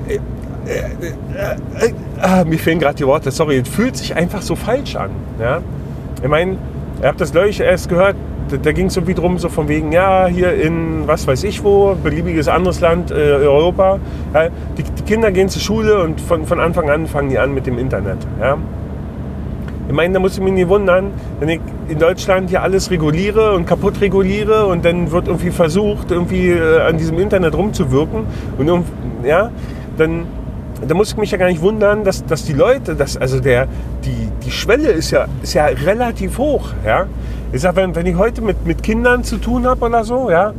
äh, 0.09 0.19
äh, 0.67 1.93
äh, 2.23 2.45
mir 2.45 2.59
fehlen 2.59 2.79
gerade 2.79 2.97
die 2.97 3.07
Worte. 3.07 3.31
Sorry, 3.31 3.59
es 3.59 3.69
fühlt 3.69 3.97
sich 3.97 4.15
einfach 4.15 4.43
so 4.43 4.57
falsch 4.57 4.97
an. 4.97 5.11
Ja? 5.39 5.61
Ich 6.23 6.29
meine, 6.29 6.57
ihr 7.03 7.09
habt 7.09 7.21
das 7.21 7.33
gleich 7.33 7.61
erst 7.61 7.89
gehört, 7.89 8.17
da, 8.49 8.57
da 8.57 8.73
ging 8.73 8.87
es 8.87 8.97
irgendwie 8.97 9.15
drum, 9.15 9.39
so 9.39 9.49
von 9.49 9.69
wegen, 9.69 9.93
ja, 9.93 10.27
hier 10.27 10.55
in 10.55 11.07
was 11.07 11.27
weiß 11.27 11.45
ich 11.45 11.63
wo, 11.65 11.97
beliebiges 12.03 12.49
anderes 12.49 12.81
Land, 12.81 13.11
äh, 13.11 13.15
Europa, 13.15 13.99
ja, 14.33 14.49
die, 14.77 14.83
die, 14.83 15.03
Kinder 15.03 15.31
gehen 15.33 15.49
zur 15.49 15.63
Schule 15.63 16.03
und 16.03 16.21
von, 16.21 16.47
von 16.47 16.61
Anfang 16.61 16.91
an 16.91 17.07
fangen 17.07 17.31
die 17.31 17.39
an 17.39 17.55
mit 17.55 17.67
dem 17.67 17.79
Internet. 17.79 18.19
Ja. 18.41 18.59
Ich 19.87 19.95
meine, 19.95 20.15
da 20.15 20.21
muss 20.21 20.35
ich 20.35 20.43
mich 20.43 20.55
nicht 20.55 20.69
wundern, 20.69 21.11
wenn 21.41 21.49
ich 21.51 21.61
in 21.89 21.99
Deutschland 21.99 22.49
hier 22.49 22.63
alles 22.63 22.91
reguliere 22.91 23.53
und 23.53 23.67
kaputt 23.67 24.01
reguliere 24.01 24.67
und 24.67 24.85
dann 24.85 25.11
wird 25.11 25.29
irgendwie 25.29 25.51
versucht, 25.51 26.11
irgendwie 26.11 26.51
äh, 26.51 26.81
an 26.81 26.97
diesem 26.97 27.19
Internet 27.19 27.55
rumzuwirken 27.55 28.25
und 28.59 28.85
ja, 29.25 29.51
dann 29.99 30.27
da 30.87 30.95
muss 30.95 31.13
ich 31.13 31.17
mich 31.17 31.31
ja 31.31 31.39
gar 31.39 31.49
nicht 31.49 31.63
wundern, 31.63 32.05
dass, 32.05 32.25
dass 32.25 32.45
die 32.45 32.53
Leute, 32.53 32.95
dass, 32.95 33.17
also 33.17 33.41
der, 33.41 33.69
die, 34.05 34.29
die 34.45 34.51
Schwelle 34.51 34.91
ist 34.91 35.11
ja, 35.11 35.27
ist 35.43 35.55
ja 35.55 35.67
relativ 35.67 36.39
hoch. 36.39 36.71
Ja? 36.85 37.07
Ich 37.55 37.61
sag, 37.61 37.77
wenn, 37.77 37.95
wenn 37.95 38.05
ich 38.05 38.17
heute 38.17 38.43
mit, 38.43 38.67
mit 38.67 38.83
Kindern 38.83 39.23
zu 39.23 39.37
tun 39.37 39.65
habe 39.65 39.85
oder 39.87 40.03
so, 40.03 40.29
ja, 40.29 40.53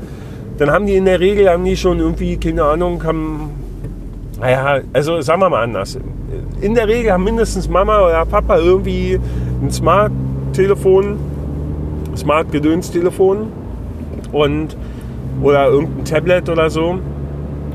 dann 0.57 0.71
haben 0.71 0.85
die 0.85 0.95
in 0.95 1.03
der 1.03 1.19
Regel 1.19 1.49
haben 1.49 1.65
die 1.65 1.75
schon 1.75 1.99
irgendwie, 1.99 2.37
keine 2.37 2.63
Ahnung, 2.63 3.03
haben, 3.03 3.49
naja, 4.39 4.79
also 4.93 5.19
sagen 5.19 5.41
wir 5.41 5.49
mal 5.49 5.63
anders. 5.63 5.99
In 6.61 6.73
der 6.73 6.87
Regel 6.87 7.11
haben 7.11 7.25
mindestens 7.25 7.67
Mama 7.67 7.99
oder 7.99 8.25
Papa 8.25 8.59
irgendwie 8.59 9.19
ein 9.61 9.69
Smart-Telefon, 9.69 11.19
Smart-Gedöns-Telefon 12.15 13.47
und 14.31 14.77
oder 15.41 15.67
irgendein 15.67 16.05
Tablet 16.05 16.47
oder 16.47 16.69
so. 16.69 16.97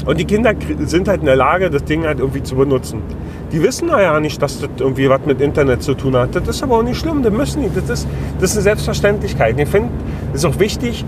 Und 0.06 0.18
die 0.18 0.24
Kinder 0.24 0.54
sind 0.86 1.08
halt 1.08 1.20
in 1.20 1.26
der 1.26 1.36
Lage, 1.36 1.68
das 1.68 1.84
Ding 1.84 2.06
halt 2.06 2.20
irgendwie 2.20 2.42
zu 2.42 2.56
benutzen. 2.56 3.02
Die 3.52 3.62
wissen 3.62 3.88
ja 3.88 4.20
nicht, 4.20 4.40
dass 4.40 4.60
das 4.60 4.70
irgendwie 4.78 5.08
was 5.08 5.20
mit 5.26 5.40
Internet 5.40 5.82
zu 5.82 5.94
tun 5.94 6.16
hat. 6.16 6.34
Das 6.34 6.46
ist 6.46 6.62
aber 6.62 6.78
auch 6.78 6.82
nicht 6.82 6.98
schlimm, 6.98 7.22
das 7.22 7.32
müssen 7.32 7.62
die. 7.62 7.70
Das 7.74 7.88
ist, 7.90 8.08
das 8.40 8.50
ist 8.50 8.56
eine 8.56 8.62
Selbstverständlichkeit. 8.62 9.58
Ich 9.58 9.68
finde, 9.68 9.90
es 10.32 10.40
ist 10.40 10.44
auch 10.44 10.58
wichtig, 10.58 11.04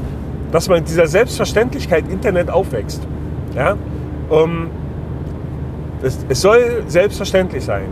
dass 0.51 0.69
man 0.69 0.79
mit 0.79 0.89
dieser 0.89 1.07
Selbstverständlichkeit 1.07 2.05
Internet 2.11 2.51
aufwächst. 2.51 3.03
Ja? 3.55 3.77
Um, 4.29 4.69
es, 6.03 6.19
es 6.29 6.41
soll 6.41 6.83
selbstverständlich 6.89 7.65
sein. 7.65 7.85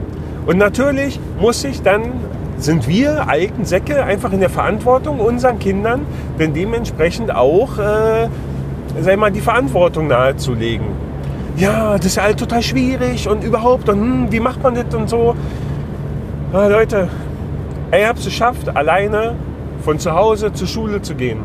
Und 0.47 0.59
natürlich 0.59 1.21
muss 1.39 1.61
sich 1.61 1.83
dann 1.83 2.13
sind 2.57 2.89
wir 2.89 3.29
alten 3.29 3.65
Säcke 3.65 4.05
einfach 4.05 4.33
in 4.33 4.41
der 4.41 4.51
Verantwortung 4.51 5.19
unseren 5.21 5.59
Kindern, 5.59 6.03
denn 6.39 6.53
dementsprechend 6.53 7.35
auch 7.35 7.79
äh, 7.79 8.29
sag 9.01 9.19
mal, 9.19 9.31
die 9.31 9.41
Verantwortung 9.41 10.09
nahezulegen. 10.09 10.87
Ja, 11.61 11.99
das 11.99 12.07
ist 12.07 12.17
ja 12.17 12.23
halt 12.23 12.39
total 12.39 12.63
schwierig 12.63 13.29
und 13.29 13.45
überhaupt 13.45 13.91
und 13.91 14.01
hm, 14.01 14.33
wie 14.33 14.41
macht 14.41 14.63
man 14.63 14.75
das 14.75 14.95
und 14.95 15.11
so. 15.11 15.37
Ja, 16.55 16.69
Leute, 16.69 17.11
ihr 17.93 18.09
habt 18.09 18.19
es 18.19 18.25
geschafft, 18.25 18.75
alleine 18.75 19.35
von 19.83 19.99
zu 19.99 20.13
Hause 20.13 20.55
zur 20.55 20.67
Schule 20.67 21.03
zu 21.03 21.15
gehen. 21.15 21.41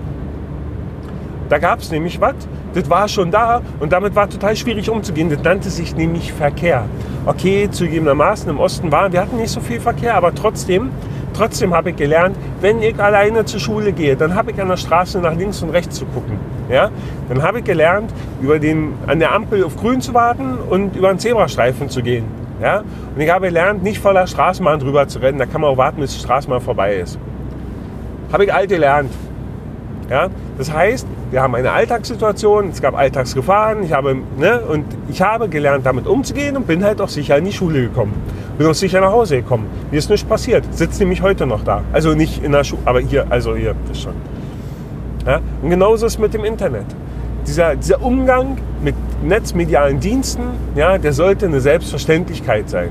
Da 1.49 1.57
gab 1.57 1.79
es 1.79 1.91
nämlich 1.91 2.21
was, 2.21 2.35
das 2.73 2.89
war 2.89 3.09
schon 3.09 3.29
da 3.29 3.61
und 3.81 3.91
damit 3.91 4.15
war 4.15 4.29
total 4.29 4.55
schwierig 4.55 4.89
umzugehen. 4.89 5.29
Das 5.29 5.43
nannte 5.43 5.69
sich 5.69 5.93
nämlich 5.97 6.31
Verkehr. 6.31 6.85
Okay, 7.25 7.67
zugegebenermaßen 7.69 8.49
im 8.49 8.59
Osten 8.61 8.93
waren, 8.93 9.11
wir 9.11 9.19
hatten 9.19 9.35
nicht 9.35 9.51
so 9.51 9.59
viel 9.59 9.81
Verkehr, 9.81 10.15
aber 10.15 10.33
trotzdem 10.33 10.91
Trotzdem 11.33 11.73
habe 11.73 11.89
ich 11.89 11.97
gelernt, 11.97 12.37
wenn 12.61 12.81
ich 12.81 12.97
alleine 12.97 13.43
zur 13.43 13.59
Schule 13.59 13.91
gehe, 13.91 14.15
dann 14.15 14.35
habe 14.35 14.51
ich 14.51 14.61
an 14.61 14.69
der 14.69 14.77
Straße 14.77 15.19
nach 15.19 15.35
links 15.35 15.61
und 15.61 15.71
rechts 15.71 15.97
zu 15.97 16.05
gucken. 16.05 16.39
Ja? 16.69 16.89
Dann 17.29 17.41
habe 17.41 17.59
ich 17.59 17.65
gelernt, 17.65 18.13
über 18.41 18.59
den, 18.59 18.93
an 19.07 19.19
der 19.19 19.33
Ampel 19.33 19.63
auf 19.63 19.75
grün 19.77 20.01
zu 20.01 20.13
warten 20.13 20.57
und 20.69 20.95
über 20.95 21.09
einen 21.09 21.19
Zebrastreifen 21.19 21.89
zu 21.89 22.01
gehen. 22.01 22.25
Ja? 22.61 22.83
Und 23.15 23.21
ich 23.21 23.29
habe 23.29 23.47
gelernt, 23.47 23.83
nicht 23.83 23.99
voller 23.99 24.27
Straßenbahn 24.27 24.79
drüber 24.79 25.07
zu 25.07 25.19
rennen. 25.19 25.39
Da 25.39 25.45
kann 25.45 25.61
man 25.61 25.71
auch 25.71 25.77
warten, 25.77 26.01
bis 26.01 26.13
die 26.13 26.19
Straßenbahn 26.19 26.61
vorbei 26.61 26.95
ist. 26.95 27.19
Habe 28.31 28.45
ich 28.45 28.53
alt 28.53 28.69
gelernt. 28.69 29.11
Ja? 30.09 30.29
Das 30.57 30.71
heißt, 30.71 31.07
wir 31.31 31.41
haben 31.41 31.55
eine 31.55 31.71
Alltagssituation, 31.71 32.69
es 32.69 32.81
gab 32.81 32.95
Alltagsgefahren, 32.95 33.83
ich 33.83 33.91
habe, 33.91 34.15
ne, 34.37 34.61
und 34.61 34.85
ich 35.09 35.21
habe 35.21 35.49
gelernt, 35.49 35.85
damit 35.85 36.07
umzugehen 36.07 36.55
und 36.55 36.67
bin 36.67 36.83
halt 36.83 37.01
auch 37.01 37.09
sicher 37.09 37.37
in 37.37 37.45
die 37.45 37.51
Schule 37.51 37.81
gekommen. 37.81 38.13
Bin 38.57 38.67
auch 38.67 38.73
sicher 38.73 39.01
nach 39.01 39.11
Hause 39.11 39.37
gekommen. 39.37 39.67
Mir 39.91 39.97
ist 39.97 40.09
nichts 40.09 40.25
passiert. 40.25 40.63
Sitzt 40.73 40.99
nämlich 40.99 41.21
heute 41.21 41.45
noch 41.45 41.63
da. 41.63 41.83
Also 41.91 42.13
nicht 42.13 42.43
in 42.43 42.51
der 42.51 42.63
Schule, 42.63 42.81
aber 42.85 43.01
hier, 43.01 43.25
also 43.29 43.55
hier, 43.55 43.75
das 43.87 44.01
schon. 44.01 44.13
Ja? 45.25 45.39
Und 45.61 45.69
genauso 45.69 46.05
ist 46.05 46.13
es 46.13 46.19
mit 46.19 46.33
dem 46.33 46.45
Internet. 46.45 46.85
Dieser, 47.47 47.75
dieser 47.75 48.01
Umgang 48.01 48.57
mit 48.81 48.95
netzmedialen 49.23 49.99
Diensten, 49.99 50.43
ja, 50.75 50.97
der 50.97 51.13
sollte 51.13 51.45
eine 51.45 51.61
Selbstverständlichkeit 51.61 52.69
sein. 52.69 52.89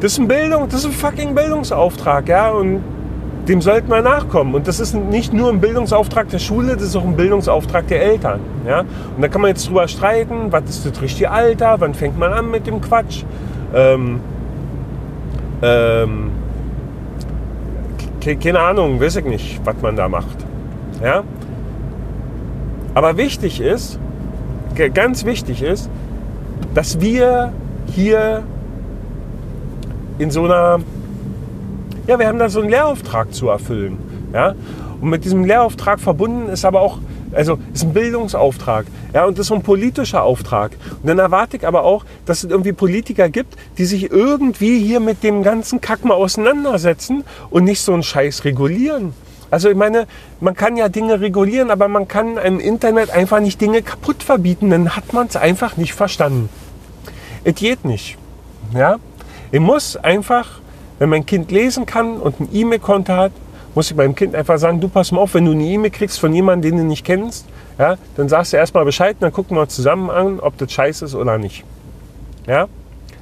Das 0.00 0.12
ist 0.12 0.18
ein 0.18 0.28
Bildung, 0.28 0.68
das 0.68 0.80
ist 0.80 0.86
ein 0.86 0.92
fucking 0.92 1.34
Bildungsauftrag, 1.34 2.28
ja, 2.28 2.50
und 2.50 2.80
dem 3.48 3.62
sollten 3.62 3.88
wir 3.88 4.02
nachkommen. 4.02 4.54
Und 4.54 4.68
das 4.68 4.80
ist 4.80 4.94
nicht 4.94 5.32
nur 5.32 5.50
ein 5.50 5.60
Bildungsauftrag 5.60 6.28
der 6.28 6.38
Schule, 6.38 6.74
das 6.74 6.84
ist 6.84 6.96
auch 6.96 7.04
ein 7.04 7.16
Bildungsauftrag 7.16 7.86
der 7.88 8.02
Eltern. 8.02 8.40
Ja? 8.66 8.80
Und 8.80 9.22
da 9.22 9.28
kann 9.28 9.40
man 9.40 9.48
jetzt 9.48 9.68
drüber 9.68 9.86
streiten, 9.88 10.50
was 10.50 10.64
ist 10.64 10.86
das 10.86 11.00
richtige 11.00 11.30
Alter, 11.30 11.76
wann 11.78 11.94
fängt 11.94 12.18
man 12.18 12.32
an 12.32 12.50
mit 12.50 12.66
dem 12.66 12.80
Quatsch. 12.80 13.24
Ähm, 13.74 14.20
ähm, 15.62 16.30
keine 18.34 18.58
Ahnung, 18.58 19.00
weiß 19.00 19.16
ich 19.16 19.24
nicht, 19.24 19.60
was 19.64 19.76
man 19.80 19.94
da 19.94 20.08
macht. 20.08 20.36
Ja? 21.02 21.22
Aber 22.94 23.16
wichtig 23.16 23.60
ist, 23.60 23.98
ganz 24.94 25.24
wichtig 25.24 25.62
ist, 25.62 25.88
dass 26.74 27.00
wir 27.00 27.52
hier 27.94 28.42
in 30.18 30.30
so 30.30 30.44
einer 30.44 30.80
ja, 32.06 32.18
wir 32.18 32.28
haben 32.28 32.38
da 32.38 32.48
so 32.48 32.60
einen 32.60 32.70
Lehrauftrag 32.70 33.34
zu 33.34 33.48
erfüllen. 33.48 33.98
Ja? 34.32 34.54
Und 35.00 35.10
mit 35.10 35.24
diesem 35.24 35.44
Lehrauftrag 35.44 36.00
verbunden 36.00 36.48
ist 36.48 36.64
aber 36.64 36.80
auch, 36.80 36.98
also 37.32 37.58
ist 37.72 37.84
ein 37.84 37.92
Bildungsauftrag. 37.92 38.86
Ja, 39.12 39.24
und 39.24 39.38
das 39.38 39.44
ist 39.44 39.48
so 39.48 39.54
ein 39.54 39.62
politischer 39.62 40.22
Auftrag. 40.22 40.72
Und 41.02 41.08
dann 41.08 41.18
erwarte 41.18 41.56
ich 41.56 41.66
aber 41.66 41.82
auch, 41.82 42.04
dass 42.24 42.44
es 42.44 42.50
irgendwie 42.50 42.72
Politiker 42.72 43.28
gibt, 43.28 43.56
die 43.78 43.84
sich 43.84 44.10
irgendwie 44.10 44.78
hier 44.78 45.00
mit 45.00 45.22
dem 45.22 45.42
ganzen 45.42 45.80
Kack 45.80 46.04
mal 46.04 46.14
auseinandersetzen 46.14 47.24
und 47.50 47.64
nicht 47.64 47.80
so 47.80 47.92
einen 47.92 48.02
Scheiß 48.02 48.44
regulieren. 48.44 49.14
Also 49.50 49.70
ich 49.70 49.76
meine, 49.76 50.06
man 50.40 50.54
kann 50.54 50.76
ja 50.76 50.88
Dinge 50.88 51.20
regulieren, 51.20 51.70
aber 51.70 51.88
man 51.88 52.08
kann 52.08 52.36
im 52.36 52.58
Internet 52.58 53.10
einfach 53.10 53.40
nicht 53.40 53.60
Dinge 53.60 53.82
kaputt 53.82 54.22
verbieten, 54.22 54.70
dann 54.70 54.96
hat 54.96 55.12
man 55.12 55.28
es 55.28 55.36
einfach 55.36 55.76
nicht 55.76 55.94
verstanden. 55.94 56.48
Es 57.44 57.54
geht 57.54 57.84
nicht. 57.84 58.18
Ja? 58.74 58.96
Ich 59.52 59.60
muss 59.60 59.96
einfach 59.96 60.60
wenn 60.98 61.10
mein 61.10 61.26
Kind 61.26 61.50
lesen 61.50 61.86
kann 61.86 62.16
und 62.18 62.40
ein 62.40 62.48
E-Mail-Konto 62.52 63.12
hat, 63.12 63.32
muss 63.76 63.90
ich 63.90 63.96
meinem 63.96 64.14
Kind 64.14 64.34
einfach 64.34 64.58
sagen, 64.58 64.80
du 64.80 64.88
pass 64.88 65.12
mal 65.12 65.20
auf, 65.20 65.34
wenn 65.34 65.44
du 65.44 65.52
eine 65.52 65.62
E-Mail 65.62 65.90
kriegst 65.90 66.18
von 66.18 66.32
jemandem, 66.32 66.72
den 66.72 66.78
du 66.78 66.84
nicht 66.86 67.04
kennst, 67.04 67.44
ja, 67.78 67.96
dann 68.16 68.26
sagst 68.26 68.54
du 68.54 68.56
erstmal 68.56 68.86
Bescheid, 68.86 69.16
dann 69.20 69.30
gucken 69.30 69.54
wir 69.54 69.68
zusammen 69.68 70.08
an, 70.08 70.40
ob 70.40 70.56
das 70.56 70.72
scheiße 70.72 71.04
ist 71.04 71.14
oder 71.14 71.36
nicht. 71.36 71.62
Ja? 72.46 72.68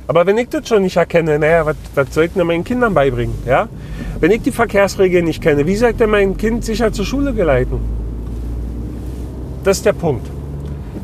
Aber 0.06 0.26
wenn 0.26 0.38
ich 0.38 0.48
das 0.50 0.68
schon 0.68 0.82
nicht 0.82 0.96
erkenne, 0.96 1.40
naja, 1.40 1.66
was, 1.66 1.74
was 1.96 2.14
soll 2.14 2.26
ich 2.26 2.34
denn 2.34 2.46
meinen 2.46 2.62
Kindern 2.62 2.94
beibringen? 2.94 3.34
Ja? 3.44 3.68
Wenn 4.20 4.30
ich 4.30 4.42
die 4.42 4.52
Verkehrsregeln 4.52 5.24
nicht 5.24 5.42
kenne, 5.42 5.66
wie 5.66 5.74
soll 5.74 5.90
ich 5.90 5.96
denn 5.96 6.10
mein 6.10 6.36
Kind 6.36 6.64
sicher 6.64 6.92
zur 6.92 7.04
Schule 7.04 7.34
geleiten? 7.34 7.80
Das 9.64 9.78
ist 9.78 9.86
der 9.86 9.92
Punkt. 9.92 10.30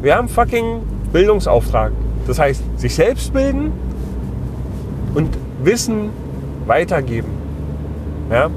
Wir 0.01 0.15
haben 0.15 0.29
fucking 0.29 0.83
Bildungsauftrag. 1.13 1.91
Das 2.29 2.39
heißt, 2.39 2.63
sich 2.79 2.95
selbst 2.95 3.33
bilden 3.33 3.73
und 5.15 5.37
Wissen 5.65 6.11
weitergeben. 6.67 7.31
Ja? 8.31 8.49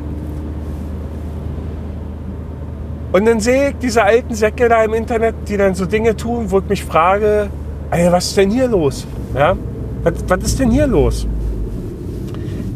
Und 3.14 3.26
dann 3.26 3.40
sehe 3.40 3.70
ich 3.70 3.76
diese 3.78 4.04
alten 4.04 4.34
Säcke 4.34 4.68
da 4.68 4.84
im 4.84 4.96
Internet, 4.96 5.36
die 5.48 5.56
dann 5.56 5.76
so 5.76 5.86
Dinge 5.86 6.16
tun, 6.16 6.50
wo 6.50 6.60
ich 6.60 6.68
mich 6.68 6.84
frage, 6.84 7.48
ey, 7.92 8.12
was 8.12 8.26
ist 8.26 8.38
denn 8.38 8.50
hier 8.50 8.68
los? 8.68 9.06
Ja? 9.36 9.56
Was, 10.02 10.14
was 10.28 10.44
ist 10.44 10.60
denn 10.60 10.72
hier 10.72 10.88
los? 10.88 11.28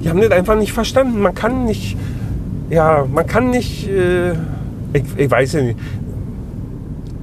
Die 0.03 0.09
haben 0.09 0.21
das 0.21 0.29
einfach 0.29 0.55
nicht 0.55 0.73
verstanden. 0.73 1.21
Man 1.21 1.33
kann 1.33 1.65
nicht, 1.65 1.97
ja, 2.69 3.07
man 3.11 3.25
kann 3.25 3.49
nicht, 3.49 3.89
äh, 3.89 4.33
ich, 4.93 5.03
ich 5.17 5.31
weiß 5.31 5.53
ja 5.53 5.61
nicht, 5.63 5.79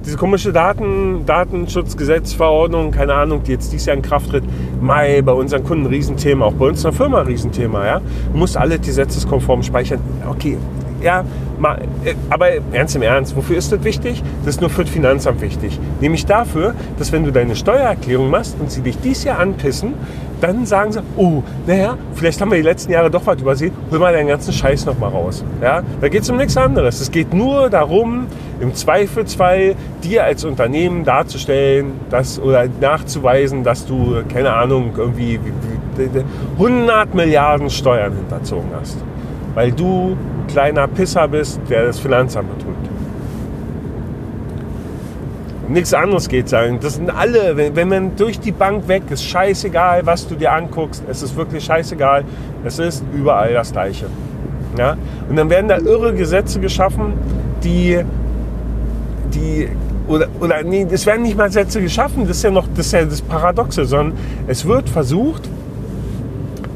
diese 0.05 0.17
komische 0.17 0.51
Daten, 0.51 1.25
Datenschutzgesetzverordnung, 1.25 2.91
keine 2.91 3.13
Ahnung, 3.13 3.43
die 3.43 3.53
jetzt 3.53 3.71
dieses 3.71 3.87
Jahr 3.87 3.95
in 3.95 4.03
Kraft 4.03 4.29
tritt, 4.29 4.43
Mai, 4.81 5.21
bei 5.21 5.31
unseren 5.31 5.63
Kunden 5.63 5.85
ein 5.85 5.89
Riesenthema, 5.89 6.45
auch 6.45 6.53
bei 6.53 6.67
uns 6.67 6.79
in 6.79 6.91
der 6.91 6.93
Firma 6.93 7.21
ein 7.21 7.27
Riesenthema. 7.27 7.85
Ja? 7.85 8.01
Du 8.33 8.59
alle 8.59 8.77
gesetzeskonform 8.77 9.63
speichern. 9.63 10.01
Okay, 10.29 10.57
ja, 11.01 11.23
mal, 11.59 11.81
äh, 12.03 12.13
aber 12.29 12.47
ernst 12.71 12.95
im 12.95 13.01
Ernst, 13.01 13.35
wofür 13.35 13.57
ist 13.57 13.71
das 13.71 13.83
wichtig? 13.83 14.23
Das 14.43 14.55
ist 14.55 14.61
nur 14.61 14.69
für 14.69 14.83
das 14.83 14.91
Finanzamt 14.91 15.41
wichtig. 15.41 15.79
Nämlich 16.01 16.25
dafür, 16.25 16.73
dass 16.97 17.11
wenn 17.11 17.23
du 17.23 17.31
deine 17.31 17.55
Steuererklärung 17.55 18.29
machst 18.29 18.55
und 18.59 18.71
sie 18.71 18.81
dich 18.81 18.97
dieses 18.99 19.23
Jahr 19.23 19.39
anpissen, 19.39 19.93
dann 20.41 20.65
sagen 20.65 20.91
sie, 20.91 21.01
oh, 21.15 21.43
naja, 21.65 21.97
vielleicht 22.13 22.41
haben 22.41 22.51
wir 22.51 22.57
die 22.57 22.63
letzten 22.63 22.91
Jahre 22.91 23.09
doch 23.09 23.25
was 23.25 23.39
übersehen, 23.41 23.71
hol 23.89 23.99
mal 23.99 24.13
deinen 24.13 24.27
ganzen 24.27 24.53
Scheiß 24.53 24.85
nochmal 24.85 25.09
raus. 25.09 25.43
Ja? 25.61 25.81
Da 26.01 26.09
geht 26.09 26.23
es 26.23 26.29
um 26.29 26.37
nichts 26.37 26.57
anderes. 26.57 26.99
Es 27.01 27.11
geht 27.11 27.33
nur 27.33 27.69
darum, 27.69 28.27
im 28.59 28.73
Zweifelsfall 28.73 29.75
dir 30.03 30.23
als 30.23 30.43
Unternehmen 30.43 31.03
darzustellen 31.03 31.93
dass, 32.09 32.39
oder 32.39 32.67
nachzuweisen, 32.79 33.63
dass 33.63 33.85
du, 33.85 34.23
keine 34.31 34.53
Ahnung, 34.53 34.91
irgendwie 34.95 35.39
100 36.57 37.13
Milliarden 37.13 37.69
Steuern 37.69 38.13
hinterzogen 38.13 38.69
hast. 38.79 38.97
Weil 39.53 39.71
du 39.71 40.17
kleiner 40.47 40.87
Pisser 40.87 41.27
bist, 41.27 41.59
der 41.69 41.87
das 41.87 41.99
Finanzamt 41.99 42.57
betrügt. 42.57 42.75
Nichts 45.67 45.93
anderes 45.93 46.29
geht 46.29 46.47
sagen. 46.47 46.79
Das 46.79 46.95
sind 46.95 47.09
alle, 47.09 47.57
wenn, 47.57 47.75
wenn 47.75 47.89
man 47.89 48.15
durch 48.15 48.39
die 48.39 48.51
Bank 48.51 48.87
weg 48.87 49.03
ist, 49.09 49.23
scheißegal, 49.23 50.05
was 50.05 50.27
du 50.27 50.35
dir 50.35 50.53
anguckst. 50.53 51.03
Es 51.09 51.23
ist 51.23 51.35
wirklich 51.35 51.63
scheißegal. 51.63 52.23
Es 52.63 52.77
ist 52.77 53.03
überall 53.13 53.53
das 53.53 53.71
Gleiche. 53.71 54.05
Ja? 54.77 54.95
Und 55.27 55.35
dann 55.35 55.49
werden 55.49 55.67
da 55.67 55.77
irre 55.77 56.13
Gesetze 56.13 56.59
geschaffen, 56.59 57.13
die, 57.63 57.99
die 59.33 59.69
oder, 60.07 60.27
oder 60.39 60.63
nee, 60.63 60.85
es 60.89 61.05
werden 61.05 61.23
nicht 61.23 61.37
mal 61.37 61.51
Sätze 61.51 61.81
geschaffen, 61.81 62.27
das 62.27 62.37
ist 62.37 62.43
ja 62.43 62.51
noch 62.51 62.67
das, 62.75 62.87
ist 62.87 62.91
ja 62.91 63.05
das 63.05 63.21
Paradoxe, 63.21 63.85
sondern 63.85 64.17
es 64.47 64.65
wird 64.65 64.87
versucht, 64.87 65.49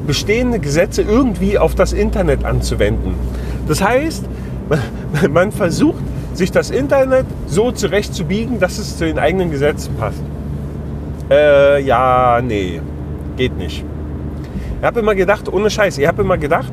bestehende 0.06 0.58
Gesetze 0.58 1.02
irgendwie 1.02 1.58
auf 1.58 1.76
das 1.76 1.92
Internet 1.92 2.44
anzuwenden. 2.44 3.14
Das 3.70 3.80
heißt, 3.80 4.24
man 5.30 5.52
versucht, 5.52 6.02
sich 6.34 6.50
das 6.50 6.70
Internet 6.70 7.24
so 7.46 7.70
zurechtzubiegen, 7.70 8.58
dass 8.58 8.78
es 8.78 8.98
zu 8.98 9.04
den 9.04 9.16
eigenen 9.16 9.52
Gesetzen 9.52 9.94
passt. 9.94 10.20
Äh, 11.30 11.80
ja, 11.84 12.40
nee, 12.42 12.80
geht 13.36 13.56
nicht. 13.56 13.84
Ich 14.80 14.84
habe 14.84 14.98
immer 14.98 15.14
gedacht, 15.14 15.48
ohne 15.48 15.70
Scheiß, 15.70 15.98
ich 15.98 16.08
habe 16.08 16.22
immer 16.22 16.36
gedacht, 16.36 16.72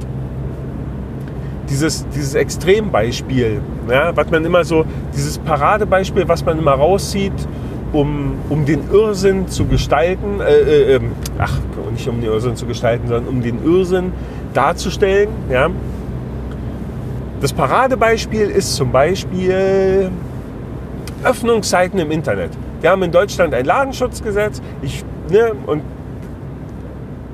dieses, 1.70 2.08
dieses 2.16 2.34
Extrembeispiel, 2.34 3.62
ja, 3.88 4.18
was 4.18 4.32
man 4.32 4.44
immer 4.44 4.64
so, 4.64 4.84
dieses 5.16 5.38
Paradebeispiel, 5.38 6.28
was 6.28 6.44
man 6.44 6.58
immer 6.58 6.72
rauszieht, 6.72 7.48
um, 7.94 8.40
um 8.50 8.66
den 8.66 8.90
Irrsinn 8.92 9.48
zu 9.48 9.66
gestalten, 9.66 10.40
äh, 10.40 10.62
äh, 10.62 10.96
ähm, 10.96 11.12
ach, 11.38 11.60
nicht 11.92 12.08
um 12.08 12.22
den 12.22 12.32
Irrsinn 12.32 12.56
zu 12.56 12.66
gestalten, 12.66 13.08
sondern 13.08 13.28
um 13.28 13.44
den 13.44 13.64
Irrsinn 13.64 14.14
darzustellen. 14.56 15.30
Ja. 15.52 15.70
Das 17.40 17.54
Paradebeispiel 17.54 18.50
ist 18.50 18.76
zum 18.76 18.92
Beispiel 18.92 20.10
Öffnungszeiten 21.24 22.00
im 22.00 22.10
Internet. 22.10 22.50
Wir 22.82 22.90
haben 22.90 23.04
in 23.04 23.12
Deutschland 23.12 23.54
ein 23.54 23.64
Ladenschutzgesetz 23.64 24.60
ich, 24.82 25.06
ne, 25.30 25.52
und 25.68 25.84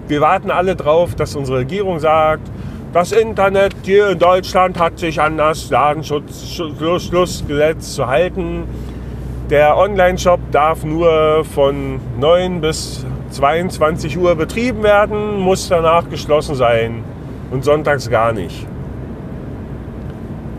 wir 0.09 0.19
warten 0.19 0.51
alle 0.51 0.75
drauf, 0.75 1.15
dass 1.15 1.37
unsere 1.37 1.59
Regierung 1.59 1.99
sagt, 1.99 2.51
das 2.91 3.13
Internet 3.13 3.73
hier 3.83 4.09
in 4.09 4.19
Deutschland 4.19 4.77
hat 4.77 4.99
sich 4.99 5.21
an 5.21 5.37
das 5.37 5.69
Datenschutzgesetz 5.69 7.95
zu 7.95 8.05
halten. 8.05 8.63
Der 9.49 9.77
Online-Shop 9.77 10.41
darf 10.51 10.83
nur 10.83 11.45
von 11.45 12.01
9 12.19 12.59
bis 12.59 13.05
22 13.31 14.17
Uhr 14.17 14.35
betrieben 14.35 14.83
werden, 14.83 15.39
muss 15.39 15.69
danach 15.69 16.09
geschlossen 16.09 16.55
sein 16.55 17.05
und 17.51 17.63
sonntags 17.63 18.09
gar 18.09 18.33
nicht. 18.33 18.67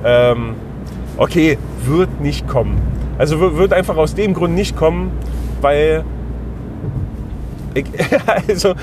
Ähm, 0.04 0.54
okay, 1.16 1.58
wird 1.84 2.20
nicht 2.20 2.46
kommen. 2.46 2.80
Also 3.18 3.56
wird 3.56 3.72
einfach 3.72 3.96
aus 3.96 4.14
dem 4.14 4.34
Grund 4.34 4.54
nicht 4.54 4.76
kommen, 4.76 5.10
weil 5.60 6.04
ich, 7.74 7.86
also 8.48 8.74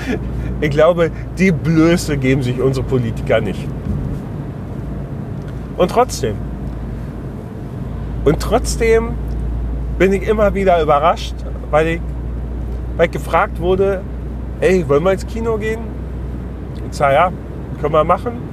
ich 0.60 0.70
glaube, 0.70 1.10
die 1.38 1.52
Blöße 1.52 2.16
geben 2.16 2.42
sich 2.42 2.60
unsere 2.60 2.86
Politiker 2.86 3.40
nicht. 3.40 3.66
Und 5.76 5.90
trotzdem, 5.90 6.36
und 8.24 8.40
trotzdem 8.40 9.10
bin 9.98 10.12
ich 10.12 10.22
immer 10.22 10.54
wieder 10.54 10.80
überrascht, 10.82 11.34
weil 11.70 11.86
ich, 11.86 12.00
weil 12.96 13.06
ich 13.06 13.12
gefragt 13.12 13.60
wurde, 13.60 14.02
ey, 14.60 14.88
wollen 14.88 15.02
wir 15.02 15.12
ins 15.12 15.26
Kino 15.26 15.56
gehen? 15.58 15.80
Ich 16.90 16.96
sage, 16.96 17.14
ja, 17.14 17.32
können 17.80 17.92
wir 17.92 18.04
machen. 18.04 18.51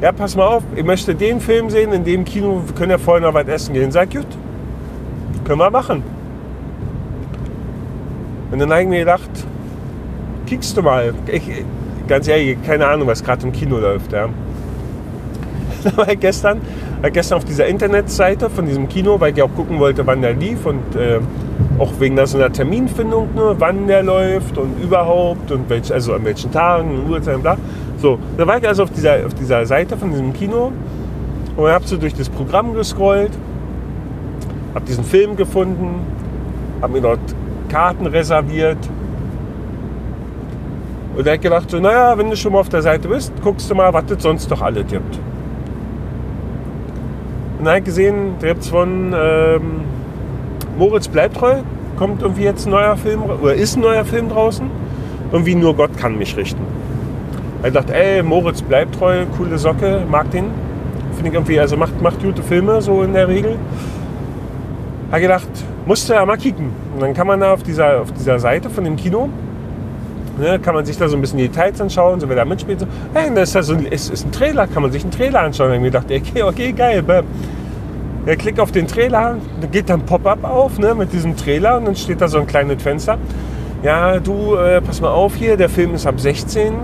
Ja, 0.00 0.12
pass 0.12 0.36
mal 0.36 0.46
auf, 0.46 0.62
ich 0.76 0.84
möchte 0.84 1.12
den 1.12 1.40
Film 1.40 1.70
sehen, 1.70 1.92
in 1.92 2.04
dem 2.04 2.24
Kino 2.24 2.62
wir 2.64 2.74
können 2.74 2.92
ja 2.92 2.98
vorher 2.98 3.26
noch 3.26 3.34
was 3.34 3.48
essen 3.48 3.74
gehen. 3.74 3.90
Sag, 3.90 4.12
gut, 4.12 4.26
können 5.44 5.58
wir 5.58 5.70
machen. 5.70 6.04
Und 8.52 8.60
dann 8.60 8.70
habe 8.70 8.82
ich 8.82 8.88
mir 8.88 9.00
gedacht, 9.00 9.30
kickst 10.46 10.76
du 10.76 10.82
mal. 10.82 11.12
Ich, 11.26 11.42
ganz 12.06 12.28
ehrlich, 12.28 12.56
keine 12.64 12.86
Ahnung, 12.86 13.08
was 13.08 13.24
gerade 13.24 13.44
im 13.44 13.52
Kino 13.52 13.78
läuft. 13.78 14.12
Ja. 14.12 14.28
Da 15.84 15.96
war 15.96 16.10
ich 16.10 16.18
gestern, 16.18 16.60
war 17.00 17.10
gestern 17.10 17.38
auf 17.38 17.44
dieser 17.44 17.66
Internetseite 17.66 18.50
von 18.50 18.66
diesem 18.66 18.88
Kino, 18.88 19.20
weil 19.20 19.32
ich 19.32 19.42
auch 19.42 19.54
gucken 19.54 19.78
wollte, 19.78 20.04
wann 20.06 20.22
der 20.22 20.34
lief 20.34 20.66
und 20.66 20.96
äh, 20.96 21.20
auch 21.78 21.92
wegen 21.98 22.24
so 22.26 22.38
einer 22.38 22.52
Terminfindung, 22.52 23.34
ne, 23.34 23.54
wann 23.58 23.86
der 23.86 24.02
läuft 24.02 24.58
und 24.58 24.82
überhaupt 24.82 25.50
und 25.52 25.68
welch, 25.68 25.92
also 25.92 26.14
an 26.14 26.24
welchen 26.24 26.50
Tagen, 26.50 27.08
Uhrzeiten, 27.08 27.42
bla. 27.42 27.56
So, 27.98 28.18
da 28.36 28.46
war 28.46 28.58
ich 28.58 28.66
also 28.66 28.84
auf 28.84 28.90
dieser, 28.90 29.26
auf 29.26 29.34
dieser 29.34 29.64
Seite 29.66 29.96
von 29.96 30.10
diesem 30.10 30.32
Kino 30.32 30.72
und 31.56 31.68
habe 31.68 31.86
so 31.86 31.96
durch 31.96 32.14
das 32.14 32.28
Programm 32.28 32.74
gescrollt, 32.74 33.32
habe 34.74 34.84
diesen 34.84 35.04
Film 35.04 35.36
gefunden, 35.36 36.00
habe 36.80 36.92
mir 36.92 37.00
dort 37.00 37.20
Karten 37.68 38.06
reserviert 38.06 38.78
und 41.18 41.26
er 41.26 41.32
hat 41.34 41.42
gedacht, 41.42 41.68
so, 41.68 41.80
naja, 41.80 42.16
wenn 42.16 42.30
du 42.30 42.36
schon 42.36 42.52
mal 42.52 42.60
auf 42.60 42.68
der 42.68 42.80
Seite 42.80 43.08
bist, 43.08 43.32
guckst 43.42 43.68
du 43.68 43.74
mal, 43.74 43.92
was 43.92 44.04
es 44.08 44.22
sonst 44.22 44.48
doch 44.52 44.62
alle 44.62 44.84
gibt. 44.84 45.18
Und 47.58 47.66
er 47.66 47.74
hat 47.74 47.84
gesehen, 47.84 48.34
da 48.38 48.46
gibt 48.46 48.62
es 48.62 48.68
von 48.68 49.12
ähm, 49.16 49.80
Moritz 50.78 51.08
Bleibtreu, 51.08 51.56
kommt 51.96 52.22
irgendwie 52.22 52.44
jetzt 52.44 52.66
ein 52.66 52.70
neuer 52.70 52.96
Film, 52.96 53.22
oder 53.24 53.52
ist 53.52 53.76
ein 53.76 53.80
neuer 53.80 54.04
Film 54.04 54.28
draußen. 54.28 54.70
Irgendwie 55.32 55.56
nur 55.56 55.74
Gott 55.74 55.98
kann 55.98 56.16
mich 56.16 56.36
richten. 56.36 56.62
Er 57.64 57.72
dachte, 57.72 57.92
ey, 57.92 58.22
Moritz 58.22 58.62
Bleibtreu, 58.62 59.26
coole 59.36 59.58
Socke, 59.58 60.02
mag 60.08 60.30
den. 60.30 60.44
Finde 61.14 61.30
ich 61.30 61.34
irgendwie, 61.34 61.58
also 61.58 61.76
macht, 61.76 62.00
macht 62.00 62.22
gute 62.22 62.44
Filme 62.44 62.80
so 62.80 63.02
in 63.02 63.12
der 63.12 63.26
Regel. 63.26 63.56
Hat 65.10 65.20
gedacht, 65.20 65.48
musste 65.84 66.14
ja 66.14 66.24
mal 66.24 66.36
kicken. 66.36 66.70
Und 66.94 67.02
dann 67.02 67.12
kann 67.12 67.26
man 67.26 67.40
da 67.40 67.54
auf 67.54 67.64
dieser, 67.64 68.00
auf 68.00 68.12
dieser 68.12 68.38
Seite 68.38 68.70
von 68.70 68.84
dem 68.84 68.94
Kino, 68.94 69.28
Ne, 70.38 70.56
kann 70.60 70.72
man 70.72 70.86
sich 70.86 70.96
da 70.96 71.08
so 71.08 71.16
ein 71.16 71.20
bisschen 71.20 71.38
die 71.38 71.48
Details 71.48 71.80
anschauen, 71.80 72.20
so 72.20 72.28
wer 72.28 72.36
da 72.36 72.44
mitspielt. 72.44 72.78
So, 72.78 72.86
hey, 73.12 73.28
das 73.34 73.48
ist, 73.48 73.54
da 73.56 73.62
so 73.64 73.74
ein, 73.74 73.86
ist, 73.86 74.08
ist 74.08 74.24
ein 74.24 74.30
Trailer, 74.30 74.68
kann 74.68 74.82
man 74.82 74.92
sich 74.92 75.02
einen 75.02 75.10
Trailer 75.10 75.40
anschauen. 75.40 75.72
Und 75.72 75.84
ich 75.84 75.90
dachte, 75.90 76.14
okay, 76.14 76.42
okay, 76.44 76.70
geil. 76.70 77.02
Er 78.28 78.36
klickt 78.36 78.60
auf 78.60 78.72
den 78.72 78.86
Trailer, 78.86 79.38
geht 79.72 79.88
dann 79.88 80.02
Pop-up 80.02 80.44
auf 80.44 80.78
ne, 80.78 80.94
mit 80.94 81.14
diesem 81.14 81.34
Trailer 81.34 81.78
und 81.78 81.86
dann 81.86 81.96
steht 81.96 82.20
da 82.20 82.28
so 82.28 82.38
ein 82.38 82.46
kleines 82.46 82.82
Fenster. 82.82 83.16
Ja, 83.82 84.20
du, 84.20 84.54
äh, 84.54 84.82
pass 84.82 85.00
mal 85.00 85.08
auf 85.08 85.34
hier, 85.34 85.56
der 85.56 85.70
Film 85.70 85.94
ist 85.94 86.06
ab 86.06 86.20
16. 86.20 86.74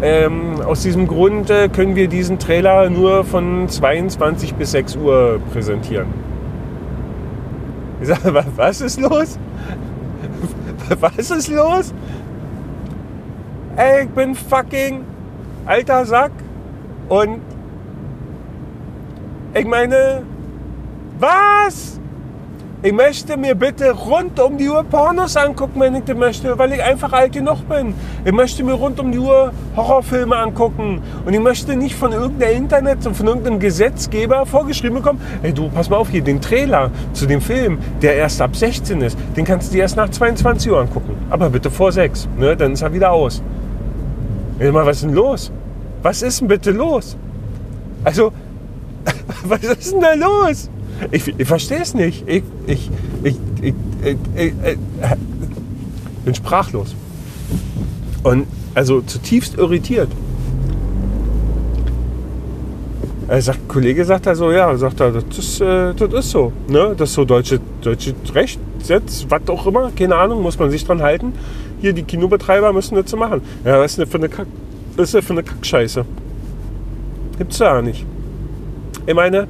Ähm, 0.00 0.62
aus 0.64 0.80
diesem 0.80 1.06
Grund 1.06 1.50
äh, 1.50 1.68
können 1.68 1.94
wir 1.94 2.08
diesen 2.08 2.38
Trailer 2.38 2.88
nur 2.88 3.22
von 3.24 3.68
22 3.68 4.54
bis 4.54 4.70
6 4.70 4.96
Uhr 4.96 5.40
präsentieren. 5.52 6.06
Ich 8.00 8.08
sage, 8.08 8.34
was 8.56 8.80
ist 8.80 8.98
los? 8.98 9.38
Was 11.00 11.30
ist 11.30 11.48
los? 11.48 11.92
ey, 13.76 14.04
ich 14.04 14.10
bin 14.10 14.34
fucking 14.34 15.04
alter 15.66 16.06
Sack 16.06 16.32
und 17.10 17.42
ich 19.54 19.66
meine, 19.66 20.22
was? 21.22 21.98
Ich 22.84 22.92
möchte 22.92 23.36
mir 23.36 23.54
bitte 23.54 23.92
rund 23.92 24.40
um 24.40 24.58
die 24.58 24.68
Uhr 24.68 24.82
Pornos 24.82 25.36
angucken, 25.36 25.78
wenn 25.78 25.94
ich 25.94 26.02
das 26.02 26.16
möchte, 26.16 26.58
weil 26.58 26.72
ich 26.72 26.82
einfach 26.82 27.12
alt 27.12 27.32
genug 27.32 27.68
bin. 27.68 27.94
Ich 28.24 28.32
möchte 28.32 28.64
mir 28.64 28.72
rund 28.72 28.98
um 28.98 29.12
die 29.12 29.20
Uhr 29.20 29.52
Horrorfilme 29.76 30.36
angucken. 30.36 31.00
Und 31.24 31.32
ich 31.32 31.38
möchte 31.38 31.76
nicht 31.76 31.94
von 31.94 32.10
irgendeinem 32.10 32.64
Internet 32.64 33.06
und 33.06 33.16
von 33.16 33.28
irgendeinem 33.28 33.60
Gesetzgeber 33.60 34.46
vorgeschrieben 34.46 34.96
bekommen, 34.96 35.20
ey 35.44 35.52
du, 35.52 35.68
pass 35.68 35.88
mal 35.88 35.96
auf 35.96 36.08
hier, 36.08 36.22
den 36.22 36.40
Trailer 36.40 36.90
zu 37.12 37.26
dem 37.26 37.40
Film, 37.40 37.78
der 38.02 38.16
erst 38.16 38.42
ab 38.42 38.56
16 38.56 39.00
ist, 39.00 39.16
den 39.36 39.44
kannst 39.44 39.68
du 39.68 39.74
dir 39.74 39.82
erst 39.82 39.96
nach 39.96 40.08
22 40.08 40.72
Uhr 40.72 40.80
angucken. 40.80 41.14
Aber 41.30 41.50
bitte 41.50 41.70
vor 41.70 41.92
6, 41.92 42.28
ne? 42.36 42.56
dann 42.56 42.72
ist 42.72 42.82
er 42.82 42.92
wieder 42.92 43.12
aus. 43.12 43.40
Mal, 44.58 44.84
was 44.84 44.96
ist 44.96 45.04
denn 45.04 45.14
los? 45.14 45.52
Was 46.02 46.22
ist 46.22 46.40
denn 46.40 46.48
bitte 46.48 46.72
los? 46.72 47.16
Also, 48.02 48.32
was 49.44 49.62
ist 49.62 49.92
denn 49.92 50.00
da 50.00 50.14
los? 50.14 50.68
Ich, 51.10 51.34
ich 51.36 51.48
verstehe 51.48 51.80
es 51.80 51.94
nicht. 51.94 52.26
Ich, 52.28 52.42
ich, 52.66 52.90
ich, 53.24 53.36
ich, 53.62 53.74
ich, 54.36 54.54
bin 56.24 56.34
sprachlos. 56.34 56.94
Und 58.22 58.46
also 58.74 59.00
zutiefst 59.00 59.58
irritiert. 59.58 60.08
Er 63.28 63.40
sagt, 63.40 63.68
Kollege 63.68 64.04
sagt 64.04 64.26
er 64.26 64.36
so, 64.36 64.50
ja, 64.52 64.76
sagt 64.76 65.00
er, 65.00 65.12
das 65.12 65.38
ist, 65.38 65.60
äh, 65.60 65.94
das 65.94 66.12
ist 66.12 66.30
so. 66.30 66.52
Ne? 66.68 66.94
Das 66.96 67.10
ist 67.10 67.14
so 67.14 67.24
deutsche, 67.24 67.60
deutsche 67.80 68.14
Recht, 68.34 68.60
Gesetz, 68.78 69.26
was 69.28 69.48
auch 69.48 69.66
immer, 69.66 69.90
keine 69.96 70.16
Ahnung, 70.16 70.42
muss 70.42 70.58
man 70.58 70.70
sich 70.70 70.84
dran 70.84 71.02
halten 71.02 71.32
hier 71.82 71.92
die 71.92 72.04
Kinobetreiber 72.04 72.72
müssen 72.72 72.94
das 72.94 73.10
so 73.10 73.16
machen. 73.16 73.42
Ja, 73.64 73.80
was 73.80 73.92
ist 73.92 73.98
denn 73.98 74.06
für 74.06 74.18
eine, 74.18 74.28
Kack, 74.28 74.46
was 74.96 75.08
ist 75.08 75.14
denn 75.14 75.22
für 75.22 75.32
eine 75.32 75.42
Kackscheiße? 75.42 76.04
Gibt's 77.36 77.58
da 77.58 77.82
nicht. 77.82 78.06
Ich 79.04 79.14
meine, 79.14 79.48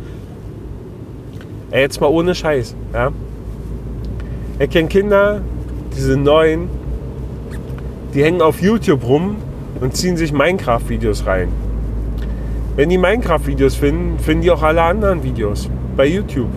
jetzt 1.80 2.00
mal 2.00 2.08
ohne 2.08 2.34
Scheiß, 2.34 2.74
ja. 2.92 3.10
Ich 4.58 4.70
kenne 4.70 4.88
Kinder, 4.88 5.40
diese 5.96 6.16
neuen, 6.16 6.68
die 8.14 8.22
hängen 8.22 8.42
auf 8.42 8.60
YouTube 8.60 9.04
rum 9.04 9.36
und 9.80 9.96
ziehen 9.96 10.16
sich 10.16 10.32
Minecraft-Videos 10.32 11.26
rein. 11.26 11.48
Wenn 12.76 12.88
die 12.88 12.98
Minecraft-Videos 12.98 13.74
finden, 13.74 14.18
finden 14.18 14.42
die 14.42 14.50
auch 14.50 14.62
alle 14.62 14.82
anderen 14.82 15.22
Videos 15.22 15.68
bei 15.96 16.06
YouTube. 16.06 16.48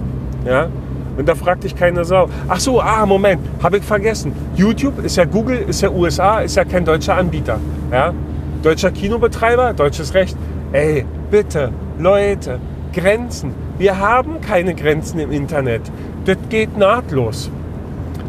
Ja? 0.45 0.69
Und 1.17 1.27
da 1.27 1.35
fragt 1.35 1.63
dich 1.63 1.75
keine 1.75 2.03
Sau. 2.05 2.29
Ach 2.47 2.59
so, 2.59 2.81
ah, 2.81 3.05
Moment, 3.05 3.41
habe 3.63 3.77
ich 3.77 3.83
vergessen. 3.83 4.33
YouTube 4.55 5.03
ist 5.03 5.15
ja 5.15 5.25
Google, 5.25 5.65
ist 5.67 5.81
ja 5.81 5.89
USA, 5.89 6.41
ist 6.41 6.55
ja 6.55 6.65
kein 6.65 6.85
deutscher 6.85 7.15
Anbieter. 7.15 7.59
Ja? 7.91 8.13
Deutscher 8.61 8.91
Kinobetreiber, 8.91 9.73
deutsches 9.73 10.13
Recht. 10.13 10.37
Ey, 10.71 11.05
bitte, 11.31 11.71
Leute, 11.99 12.59
Grenzen. 12.93 13.64
Wir 13.77 13.99
haben 13.99 14.39
keine 14.39 14.73
Grenzen 14.73 15.19
im 15.19 15.31
Internet. 15.31 15.81
Das 16.25 16.37
geht 16.49 16.77
nahtlos. 16.77 17.49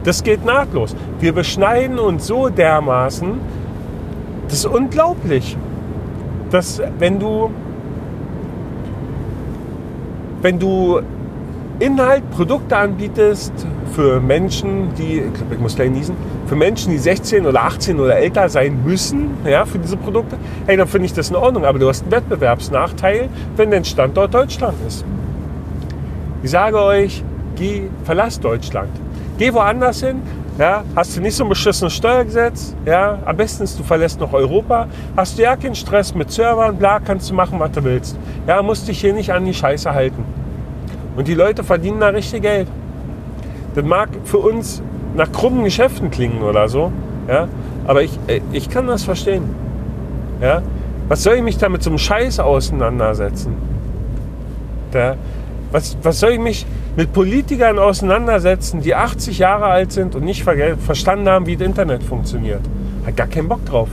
Das 0.03 0.23
geht 0.23 0.45
nahtlos. 0.45 0.97
Wir 1.21 1.33
beschneiden 1.33 1.99
uns 1.99 2.27
so 2.27 2.49
dermaßen, 2.49 3.41
das 4.49 4.59
ist 4.59 4.67
unglaublich, 4.67 5.57
dass 6.51 6.81
wenn 6.99 7.19
du, 7.19 7.51
wenn 10.43 10.59
du 10.59 11.01
Inhalt, 11.79 12.29
Produkte 12.31 12.77
anbietest 12.77 13.53
für 13.93 14.21
Menschen, 14.21 14.95
die, 14.97 15.21
ich 15.21 15.35
glaube, 15.35 15.55
ich 15.55 15.61
muss 15.61 15.77
gleich 15.77 15.91
niesen, 15.91 16.17
für 16.47 16.57
Menschen, 16.57 16.93
die 16.93 16.99
16 16.99 17.45
oder 17.45 17.65
18 17.65 18.01
oder 18.01 18.17
älter 18.17 18.49
sein 18.49 18.83
müssen, 18.85 19.31
ja, 19.45 19.65
für 19.65 19.79
diese 19.79 19.97
Produkte, 19.97 20.37
hey, 20.67 20.77
dann 20.77 20.87
finde 20.87 21.07
ich 21.07 21.13
das 21.13 21.31
in 21.31 21.37
Ordnung. 21.37 21.65
Aber 21.65 21.79
du 21.79 21.89
hast 21.89 22.03
einen 22.03 22.13
Wettbewerbsnachteil, 22.13 23.29
wenn 23.57 23.71
dein 23.71 23.85
Standort 23.85 24.33
Deutschland 24.33 24.77
ist. 24.87 25.05
Ich 26.47 26.53
sage 26.53 26.81
euch, 26.81 27.25
geh, 27.57 27.89
verlass 28.05 28.39
Deutschland. 28.39 28.91
Geh 29.37 29.53
woanders 29.53 30.01
hin, 30.01 30.23
ja, 30.57 30.85
hast 30.95 31.17
du 31.17 31.21
nicht 31.21 31.35
so 31.35 31.43
ein 31.43 31.49
beschissenes 31.49 31.95
Steuergesetz, 31.95 32.73
ja, 32.85 33.19
am 33.25 33.37
besten 33.37 33.69
du 33.77 33.83
verlässt 33.83 34.21
noch 34.21 34.33
Europa, 34.33 34.87
hast 35.17 35.37
du 35.37 35.43
ja 35.43 35.57
keinen 35.57 35.75
Stress 35.75 36.15
mit 36.15 36.31
Servern, 36.31 36.77
bla, 36.77 37.01
kannst 37.01 37.31
du 37.31 37.35
machen, 37.35 37.59
was 37.59 37.73
du 37.73 37.83
willst. 37.83 38.17
Ja, 38.47 38.63
musst 38.63 38.87
dich 38.87 39.01
hier 39.01 39.13
nicht 39.13 39.33
an 39.33 39.45
die 39.45 39.55
Scheiße 39.55 39.93
halten. 39.93 40.23
Und 41.17 41.27
die 41.27 41.35
Leute 41.35 41.65
verdienen 41.65 41.99
da 41.99 42.11
richtig 42.11 42.43
Geld. 42.43 42.69
Das 43.75 43.85
mag 43.85 44.11
für 44.23 44.39
uns 44.39 44.81
nach 45.17 45.33
krummen 45.33 45.65
Geschäften 45.65 46.13
klingen 46.13 46.43
oder 46.43 46.69
so, 46.69 46.93
ja, 47.27 47.49
aber 47.89 48.05
ich, 48.05 48.21
äh, 48.29 48.41
ich 48.53 48.71
kann 48.71 48.87
das 48.87 49.03
verstehen. 49.03 49.53
Ja, 50.41 50.63
was 51.09 51.25
soll 51.25 51.35
ich 51.35 51.43
mich 51.43 51.59
da 51.59 51.69
mit 51.69 51.83
so 51.83 51.91
einem 51.91 51.99
Scheiß 51.99 52.39
auseinandersetzen? 52.39 53.57
Ja, 54.95 55.17
was, 55.77 55.95
was 56.03 56.21
soll 56.21 56.33
ich 56.33 56.39
mich 56.39 56.67
mit 56.97 57.13
Politikern 57.13 57.79
auseinandersetzen, 57.79 58.81
die 58.81 58.95
80 58.95 59.39
Jahre 59.39 59.67
alt 59.67 59.93
sind 59.93 60.15
und 60.15 60.25
nicht 60.25 60.43
ver 60.43 60.79
verstanden 60.79 61.29
haben, 61.29 61.45
wie 61.47 61.55
das 61.55 61.67
Internet 61.67 62.03
funktioniert? 62.03 62.63
Hat 63.05 63.15
gar 63.15 63.27
keinen 63.27 63.47
Bock 63.47 63.63
drauf. 63.67 63.91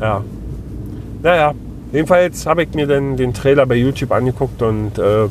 Ja. 0.00 0.24
Naja, 1.22 1.52
jedenfalls 1.92 2.46
habe 2.46 2.62
ich 2.62 2.72
mir 2.72 2.86
den, 2.86 3.18
den 3.18 3.34
Trailer 3.34 3.66
bei 3.66 3.74
YouTube 3.74 4.12
angeguckt 4.12 4.62
und 4.62 4.98
äh, 4.98 5.28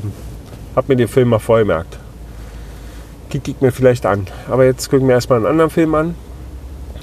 habe 0.76 0.88
mir 0.90 0.96
den 0.96 1.08
Film 1.08 1.30
mal 1.30 1.40
vorgemerkt. 1.40 1.98
Kicke 3.32 3.50
ich 3.50 3.62
mir 3.62 3.72
vielleicht 3.72 4.06
an. 4.06 4.28
Aber 4.48 4.66
jetzt 4.66 4.92
gucken 4.92 5.08
wir 5.08 5.16
erstmal 5.16 5.40
einen 5.40 5.48
anderen 5.48 5.72
Film 5.72 5.96
an. 5.96 6.14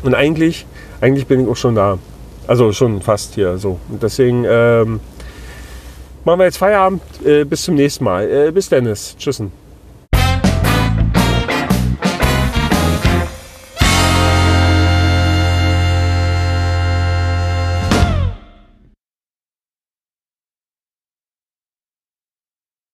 Und 0.04 0.14
eigentlich, 0.14 0.64
eigentlich 1.00 1.26
bin 1.26 1.40
ich 1.40 1.48
auch 1.48 1.56
schon 1.56 1.74
da. 1.74 1.98
Also 2.46 2.72
schon 2.72 3.02
fast 3.02 3.34
hier 3.34 3.58
so. 3.58 3.80
Und 3.88 4.00
deswegen 4.00 4.44
ähm, 4.48 5.00
machen 6.24 6.40
wir 6.40 6.44
jetzt 6.44 6.58
Feierabend. 6.58 7.02
Äh, 7.24 7.44
bis 7.44 7.62
zum 7.62 7.74
nächsten 7.74 8.04
Mal. 8.04 8.30
Äh, 8.30 8.50
bis 8.52 8.68
Dennis. 8.68 9.16
Tschüssen. 9.18 9.61